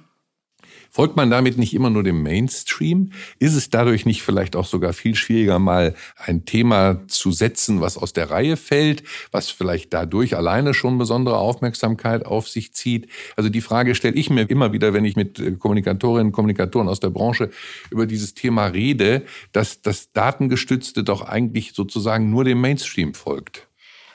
Folgt 0.92 1.16
man 1.16 1.30
damit 1.30 1.58
nicht 1.58 1.74
immer 1.74 1.90
nur 1.90 2.04
dem 2.04 2.24
Mainstream? 2.24 3.12
Ist 3.38 3.56
es 3.56 3.70
dadurch 3.70 4.06
nicht 4.06 4.24
vielleicht 4.24 4.56
auch 4.56 4.66
sogar 4.66 4.94
viel 4.94 5.16
schwieriger, 5.16 5.60
mal 5.60 5.94
ein 6.18 6.46
Thema 6.46 7.08
zu 7.08 7.32
setzen, 7.32 7.80
was 7.80 7.98
aus 7.98 8.14
der 8.14 8.32
Reihe 8.32 8.58
fällt, 8.58 9.04
was 9.32 9.50
vielleicht 9.50 9.94
dadurch 9.94 10.36
alleine 10.36 10.74
schon 10.74 10.98
besondere 10.98 11.38
Aufmerksamkeit 11.38 12.26
auf 12.26 12.50
sich 12.50 12.74
zieht? 12.74 13.08
Also 13.36 13.50
die 13.50 13.62
Frage 13.62 13.94
stelle 13.94 14.16
ich 14.16 14.30
mir 14.30 14.50
immer 14.50 14.74
wieder, 14.74 14.94
wenn 14.94 15.06
ich 15.06 15.16
mit 15.16 15.40
äh, 15.40 15.52
Kommunikatorinnen 15.52 16.28
und 16.28 16.34
Kommunikatoren 16.34 16.88
aus 16.88 17.00
der 17.00 17.12
Branche 17.12 17.52
über 17.92 18.06
dieses 18.06 18.34
Thema 18.34 18.68
rede, 18.68 19.24
dass 19.52 19.82
das 19.82 20.12
Datengestützte 20.12 21.04
doch 21.04 21.22
eigentlich 21.22 21.74
sozusagen 21.74 22.30
nur 22.30 22.44
dem 22.44 22.62
Mainstream 22.62 23.14
folgt. 23.14 23.68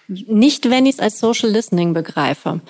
Nicht, 0.08 0.68
wenn 0.70 0.86
ich 0.86 0.94
es 0.94 1.00
als 1.00 1.18
Social 1.18 1.50
Listening 1.50 1.94
begreife. 1.94 2.60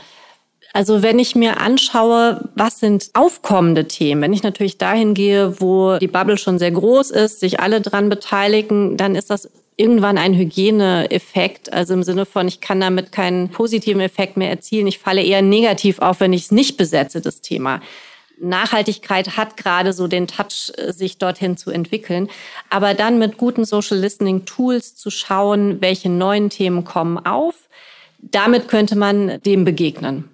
Also 0.76 1.04
wenn 1.04 1.20
ich 1.20 1.37
mir 1.37 1.60
anschaue, 1.60 2.50
was 2.56 2.80
sind 2.80 3.10
aufkommende 3.12 3.87
Themen, 3.87 4.22
wenn 4.22 4.32
ich 4.32 4.42
natürlich 4.42 4.76
dahin 4.76 5.14
gehe, 5.14 5.60
wo 5.60 5.98
die 5.98 6.08
Bubble 6.08 6.37
schon 6.37 6.58
sehr 6.58 6.72
groß 6.72 7.12
ist, 7.12 7.38
sich 7.38 7.60
alle 7.60 7.80
dran 7.80 8.08
beteiligen, 8.08 8.96
dann 8.96 9.14
ist 9.14 9.30
das 9.30 9.48
irgendwann 9.76 10.18
ein 10.18 10.34
Hygieneeffekt, 10.34 11.72
also 11.72 11.94
im 11.94 12.02
Sinne 12.02 12.26
von, 12.26 12.48
ich 12.48 12.60
kann 12.60 12.80
damit 12.80 13.12
keinen 13.12 13.50
positiven 13.50 14.00
Effekt 14.00 14.37
mehr 14.37 14.50
erzielen, 14.50 14.88
ich 14.88 14.98
falle 14.98 15.22
eher 15.22 15.42
negativ 15.42 16.00
auf, 16.00 16.18
wenn 16.18 16.32
ich 16.32 16.42
es 16.42 16.50
nicht 16.50 16.76
besetze, 16.76 17.20
das 17.20 17.40
Thema. 17.40 17.80
Nachhaltigkeit 18.40 19.37
hat 19.37 19.56
gerade 19.56 19.92
so 19.92 20.08
den 20.08 20.26
Touch, 20.26 20.72
sich 20.88 21.18
dorthin 21.18 21.56
zu 21.56 21.70
entwickeln. 21.70 22.28
Aber 22.68 22.94
dann 22.94 23.20
mit 23.20 23.38
guten 23.38 23.64
Social 23.64 23.98
Listening 23.98 24.44
Tools 24.44 24.96
zu 24.96 25.10
schauen, 25.10 25.80
welche 25.80 26.08
neuen 26.08 26.50
Themen 26.50 26.82
kommen 26.82 27.24
auf, 27.24 27.54
damit 28.18 28.66
könnte 28.66 28.96
man 28.96 29.40
dem 29.42 29.64
begegnen. 29.64 30.34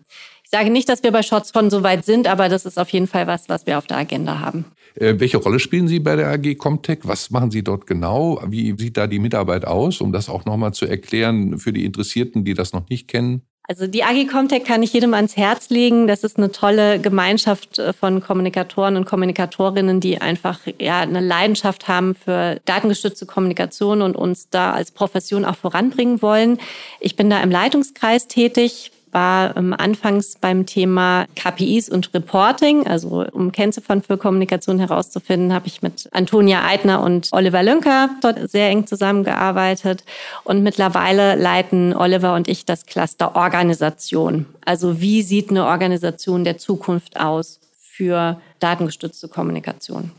Ich 0.52 0.58
sage 0.58 0.70
nicht, 0.70 0.88
dass 0.88 1.04
wir 1.04 1.12
bei 1.12 1.22
Shots 1.22 1.52
schon 1.54 1.70
so 1.70 1.84
weit 1.84 2.04
sind, 2.04 2.26
aber 2.26 2.48
das 2.48 2.66
ist 2.66 2.76
auf 2.76 2.88
jeden 2.88 3.06
Fall 3.06 3.28
was, 3.28 3.48
was 3.48 3.66
wir 3.66 3.78
auf 3.78 3.86
der 3.86 3.98
Agenda 3.98 4.40
haben. 4.40 4.64
Äh, 4.96 5.14
welche 5.18 5.36
Rolle 5.36 5.60
spielen 5.60 5.86
Sie 5.86 6.00
bei 6.00 6.16
der 6.16 6.28
AG 6.28 6.56
Comtech? 6.56 7.02
Was 7.04 7.30
machen 7.30 7.52
Sie 7.52 7.62
dort 7.62 7.86
genau? 7.86 8.42
Wie 8.48 8.74
sieht 8.76 8.96
da 8.96 9.06
die 9.06 9.20
Mitarbeit 9.20 9.64
aus, 9.64 10.00
um 10.00 10.12
das 10.12 10.28
auch 10.28 10.46
nochmal 10.46 10.74
zu 10.74 10.86
erklären 10.86 11.60
für 11.60 11.72
die 11.72 11.84
Interessierten, 11.84 12.44
die 12.44 12.54
das 12.54 12.72
noch 12.72 12.88
nicht 12.88 13.06
kennen? 13.06 13.42
Also 13.68 13.86
die 13.86 14.02
AG 14.02 14.26
Comtech 14.26 14.64
kann 14.64 14.82
ich 14.82 14.92
jedem 14.92 15.14
ans 15.14 15.36
Herz 15.36 15.70
legen. 15.70 16.08
Das 16.08 16.24
ist 16.24 16.36
eine 16.36 16.50
tolle 16.50 16.98
Gemeinschaft 16.98 17.78
äh, 17.78 17.92
von 17.92 18.20
Kommunikatoren 18.20 18.96
und 18.96 19.04
Kommunikatorinnen, 19.04 20.00
die 20.00 20.20
einfach 20.20 20.58
ja 20.80 20.98
eine 20.98 21.20
Leidenschaft 21.20 21.86
haben 21.86 22.16
für 22.16 22.60
datengestützte 22.64 23.24
Kommunikation 23.24 24.02
und 24.02 24.16
uns 24.16 24.50
da 24.50 24.72
als 24.72 24.90
Profession 24.90 25.44
auch 25.44 25.54
voranbringen 25.54 26.20
wollen. 26.22 26.58
Ich 26.98 27.14
bin 27.14 27.30
da 27.30 27.40
im 27.40 27.52
Leitungskreis 27.52 28.26
tätig, 28.26 28.90
war 29.12 29.56
ähm, 29.56 29.74
anfangs 29.76 30.36
beim 30.40 30.66
Thema 30.66 31.26
KPIs 31.36 31.88
und 31.88 32.12
Reporting, 32.14 32.86
also 32.86 33.24
um 33.32 33.52
Kennziffern 33.52 34.02
für 34.02 34.16
Kommunikation 34.16 34.78
herauszufinden, 34.78 35.52
habe 35.52 35.66
ich 35.66 35.82
mit 35.82 36.08
Antonia 36.12 36.64
Eitner 36.66 37.02
und 37.02 37.28
Oliver 37.32 37.62
Lünker 37.62 38.10
dort 38.20 38.50
sehr 38.50 38.68
eng 38.68 38.86
zusammengearbeitet. 38.86 40.04
Und 40.44 40.62
mittlerweile 40.62 41.34
leiten 41.34 41.94
Oliver 41.94 42.34
und 42.34 42.48
ich 42.48 42.64
das 42.64 42.86
Cluster 42.86 43.36
Organisation. 43.36 44.46
Also 44.64 45.00
wie 45.00 45.22
sieht 45.22 45.50
eine 45.50 45.66
Organisation 45.66 46.44
der 46.44 46.58
Zukunft 46.58 47.18
aus 47.18 47.60
für 47.78 48.40
datengestützte 48.60 49.28
Kommunikation? 49.28 50.10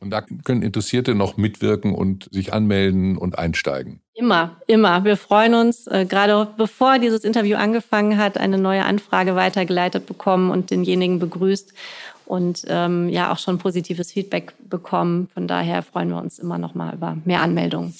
Und 0.00 0.10
da 0.10 0.22
können 0.44 0.62
Interessierte 0.62 1.14
noch 1.14 1.36
mitwirken 1.36 1.94
und 1.94 2.28
sich 2.30 2.52
anmelden 2.52 3.18
und 3.18 3.38
einsteigen. 3.38 4.00
Immer, 4.14 4.56
immer. 4.66 5.04
Wir 5.04 5.16
freuen 5.16 5.54
uns, 5.54 5.86
äh, 5.86 6.04
gerade 6.04 6.48
bevor 6.56 6.98
dieses 6.98 7.24
Interview 7.24 7.56
angefangen 7.56 8.18
hat, 8.18 8.38
eine 8.38 8.58
neue 8.58 8.84
Anfrage 8.84 9.36
weitergeleitet 9.36 10.06
bekommen 10.06 10.50
und 10.50 10.70
denjenigen 10.70 11.18
begrüßt 11.18 11.72
und 12.26 12.64
ähm, 12.68 13.08
ja 13.08 13.32
auch 13.32 13.38
schon 13.38 13.58
positives 13.58 14.12
Feedback 14.12 14.54
bekommen. 14.68 15.28
Von 15.32 15.48
daher 15.48 15.82
freuen 15.82 16.10
wir 16.10 16.18
uns 16.18 16.38
immer 16.38 16.58
noch 16.58 16.74
mal 16.74 16.94
über 16.94 17.16
mehr 17.24 17.42
Anmeldungen. 17.42 17.94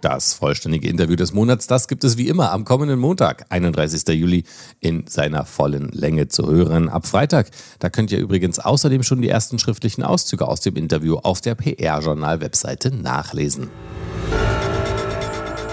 Das 0.00 0.34
vollständige 0.34 0.88
Interview 0.88 1.16
des 1.16 1.32
Monats, 1.32 1.66
das 1.66 1.88
gibt 1.88 2.04
es 2.04 2.16
wie 2.16 2.28
immer 2.28 2.52
am 2.52 2.64
kommenden 2.64 3.00
Montag, 3.00 3.46
31. 3.48 4.06
Juli, 4.14 4.44
in 4.78 5.04
seiner 5.08 5.44
vollen 5.44 5.88
Länge 5.88 6.28
zu 6.28 6.48
hören. 6.48 6.88
Ab 6.88 7.04
Freitag, 7.04 7.50
da 7.80 7.90
könnt 7.90 8.12
ihr 8.12 8.18
übrigens 8.18 8.60
außerdem 8.60 9.02
schon 9.02 9.20
die 9.22 9.28
ersten 9.28 9.58
schriftlichen 9.58 10.04
Auszüge 10.04 10.46
aus 10.46 10.60
dem 10.60 10.76
Interview 10.76 11.16
auf 11.16 11.40
der 11.40 11.56
PR-Journal-Webseite 11.56 12.94
nachlesen. 12.94 13.70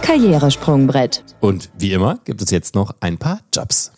Karrieresprungbrett. 0.01 1.23
Und 1.39 1.69
wie 1.77 1.93
immer 1.93 2.19
gibt 2.25 2.41
es 2.41 2.49
jetzt 2.49 2.73
noch 2.73 2.95
ein 3.01 3.19
paar 3.19 3.41
Jobs. 3.53 3.91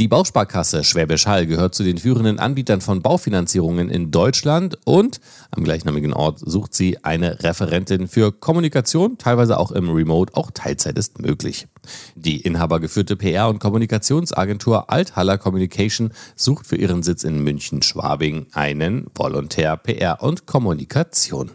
Die 0.00 0.08
Bausparkasse 0.08 0.82
Schwäbisch 0.82 1.26
Hall 1.26 1.46
gehört 1.46 1.74
zu 1.74 1.84
den 1.84 1.98
führenden 1.98 2.38
Anbietern 2.38 2.80
von 2.80 3.02
Baufinanzierungen 3.02 3.90
in 3.90 4.10
Deutschland 4.10 4.78
und 4.86 5.20
am 5.50 5.62
gleichnamigen 5.62 6.14
Ort 6.14 6.38
sucht 6.38 6.72
sie 6.72 7.04
eine 7.04 7.42
Referentin 7.42 8.08
für 8.08 8.32
Kommunikation, 8.32 9.18
teilweise 9.18 9.58
auch 9.58 9.70
im 9.70 9.90
Remote, 9.90 10.34
auch 10.36 10.52
Teilzeit 10.52 10.96
ist 10.96 11.18
möglich. 11.18 11.66
Die 12.14 12.40
inhabergeführte 12.40 13.16
PR- 13.16 13.50
und 13.50 13.58
Kommunikationsagentur 13.58 14.88
Althaller 14.88 15.36
Communication 15.36 16.12
sucht 16.34 16.66
für 16.66 16.76
ihren 16.76 17.02
Sitz 17.02 17.22
in 17.22 17.44
München-Schwabing 17.44 18.46
einen 18.54 19.06
Volontär 19.14 19.76
PR 19.76 20.22
und 20.22 20.46
Kommunikation. 20.46 21.50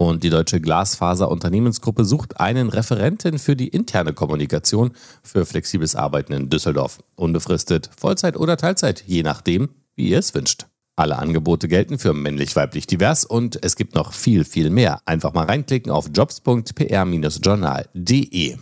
Und 0.00 0.24
die 0.24 0.30
Deutsche 0.30 0.62
Glasfaser 0.62 1.30
Unternehmensgruppe 1.30 2.06
sucht 2.06 2.40
einen 2.40 2.70
Referenten 2.70 3.38
für 3.38 3.54
die 3.54 3.68
interne 3.68 4.14
Kommunikation 4.14 4.92
für 5.22 5.44
flexibles 5.44 5.94
Arbeiten 5.94 6.32
in 6.32 6.48
Düsseldorf. 6.48 7.00
Unbefristet, 7.16 7.90
Vollzeit 7.98 8.38
oder 8.38 8.56
Teilzeit, 8.56 9.04
je 9.06 9.22
nachdem, 9.22 9.68
wie 9.96 10.08
ihr 10.08 10.18
es 10.18 10.34
wünscht. 10.34 10.68
Alle 10.96 11.18
Angebote 11.18 11.68
gelten 11.68 11.98
für 11.98 12.14
männlich, 12.14 12.56
weiblich, 12.56 12.86
divers 12.86 13.26
und 13.26 13.62
es 13.62 13.76
gibt 13.76 13.94
noch 13.94 14.14
viel, 14.14 14.46
viel 14.46 14.70
mehr. 14.70 15.02
Einfach 15.04 15.34
mal 15.34 15.44
reinklicken 15.44 15.92
auf 15.92 16.08
jobs.pr-journal.de. 16.14 18.56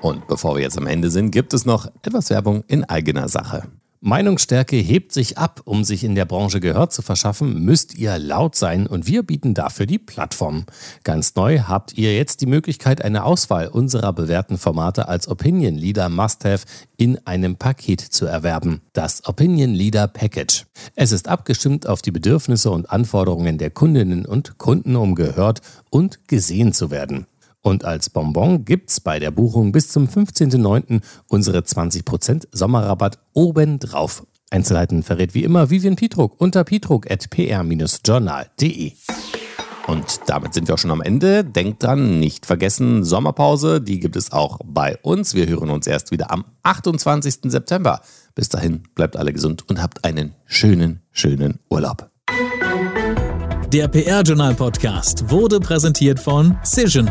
Und 0.00 0.26
bevor 0.26 0.56
wir 0.56 0.62
jetzt 0.62 0.78
am 0.78 0.88
Ende 0.88 1.12
sind, 1.12 1.30
gibt 1.30 1.54
es 1.54 1.64
noch 1.64 1.86
etwas 2.02 2.30
Werbung 2.30 2.64
in 2.66 2.82
eigener 2.82 3.28
Sache. 3.28 3.68
Meinungsstärke 4.06 4.76
hebt 4.76 5.10
sich 5.10 5.36
ab. 5.36 5.62
Um 5.64 5.82
sich 5.82 6.04
in 6.04 6.14
der 6.14 6.26
Branche 6.26 6.60
Gehör 6.60 6.88
zu 6.90 7.02
verschaffen, 7.02 7.64
müsst 7.64 7.98
ihr 7.98 8.16
laut 8.20 8.54
sein 8.54 8.86
und 8.86 9.08
wir 9.08 9.24
bieten 9.24 9.52
dafür 9.52 9.84
die 9.84 9.98
Plattform. 9.98 10.64
Ganz 11.02 11.34
neu 11.34 11.62
habt 11.62 11.98
ihr 11.98 12.14
jetzt 12.14 12.40
die 12.40 12.46
Möglichkeit, 12.46 13.02
eine 13.02 13.24
Auswahl 13.24 13.66
unserer 13.66 14.12
bewährten 14.12 14.58
Formate 14.58 15.08
als 15.08 15.26
Opinion 15.26 15.74
Leader 15.74 16.08
Must-Have 16.08 16.66
in 16.96 17.18
einem 17.26 17.56
Paket 17.56 18.00
zu 18.00 18.26
erwerben. 18.26 18.80
Das 18.92 19.26
Opinion 19.26 19.74
Leader 19.74 20.06
Package. 20.06 20.66
Es 20.94 21.10
ist 21.10 21.26
abgestimmt 21.26 21.88
auf 21.88 22.00
die 22.00 22.12
Bedürfnisse 22.12 22.70
und 22.70 22.88
Anforderungen 22.88 23.58
der 23.58 23.70
Kundinnen 23.70 24.24
und 24.24 24.56
Kunden, 24.56 24.94
um 24.94 25.16
gehört 25.16 25.62
und 25.90 26.28
gesehen 26.28 26.72
zu 26.72 26.92
werden. 26.92 27.26
Und 27.66 27.84
als 27.84 28.08
Bonbon 28.10 28.64
gibt's 28.64 29.00
bei 29.00 29.18
der 29.18 29.32
Buchung 29.32 29.72
bis 29.72 29.88
zum 29.88 30.06
15.09. 30.06 31.00
unsere 31.26 31.58
20% 31.58 32.46
Sommerrabatt 32.52 33.18
obendrauf. 33.32 34.24
Einzelheiten 34.52 35.02
verrät 35.02 35.34
wie 35.34 35.42
immer 35.42 35.68
Vivian 35.68 35.96
Pietruck 35.96 36.40
unter 36.40 36.62
pietruck.pr-journal.de. 36.62 38.92
Und 39.88 40.20
damit 40.26 40.54
sind 40.54 40.68
wir 40.68 40.76
auch 40.76 40.78
schon 40.78 40.92
am 40.92 41.02
Ende. 41.02 41.42
Denkt 41.42 41.82
dran, 41.82 42.20
nicht 42.20 42.46
vergessen, 42.46 43.02
Sommerpause, 43.02 43.80
die 43.80 43.98
gibt 43.98 44.14
es 44.14 44.30
auch 44.30 44.60
bei 44.64 44.96
uns. 45.02 45.34
Wir 45.34 45.48
hören 45.48 45.70
uns 45.70 45.88
erst 45.88 46.12
wieder 46.12 46.30
am 46.30 46.44
28. 46.62 47.38
September. 47.46 48.00
Bis 48.36 48.48
dahin, 48.48 48.84
bleibt 48.94 49.16
alle 49.16 49.32
gesund 49.32 49.68
und 49.68 49.82
habt 49.82 50.04
einen 50.04 50.36
schönen, 50.44 51.00
schönen 51.10 51.58
Urlaub. 51.68 52.12
Der 53.72 53.88
PR-Journal-Podcast 53.88 55.32
wurde 55.32 55.58
präsentiert 55.58 56.20
von 56.20 56.56
Cision 56.64 57.10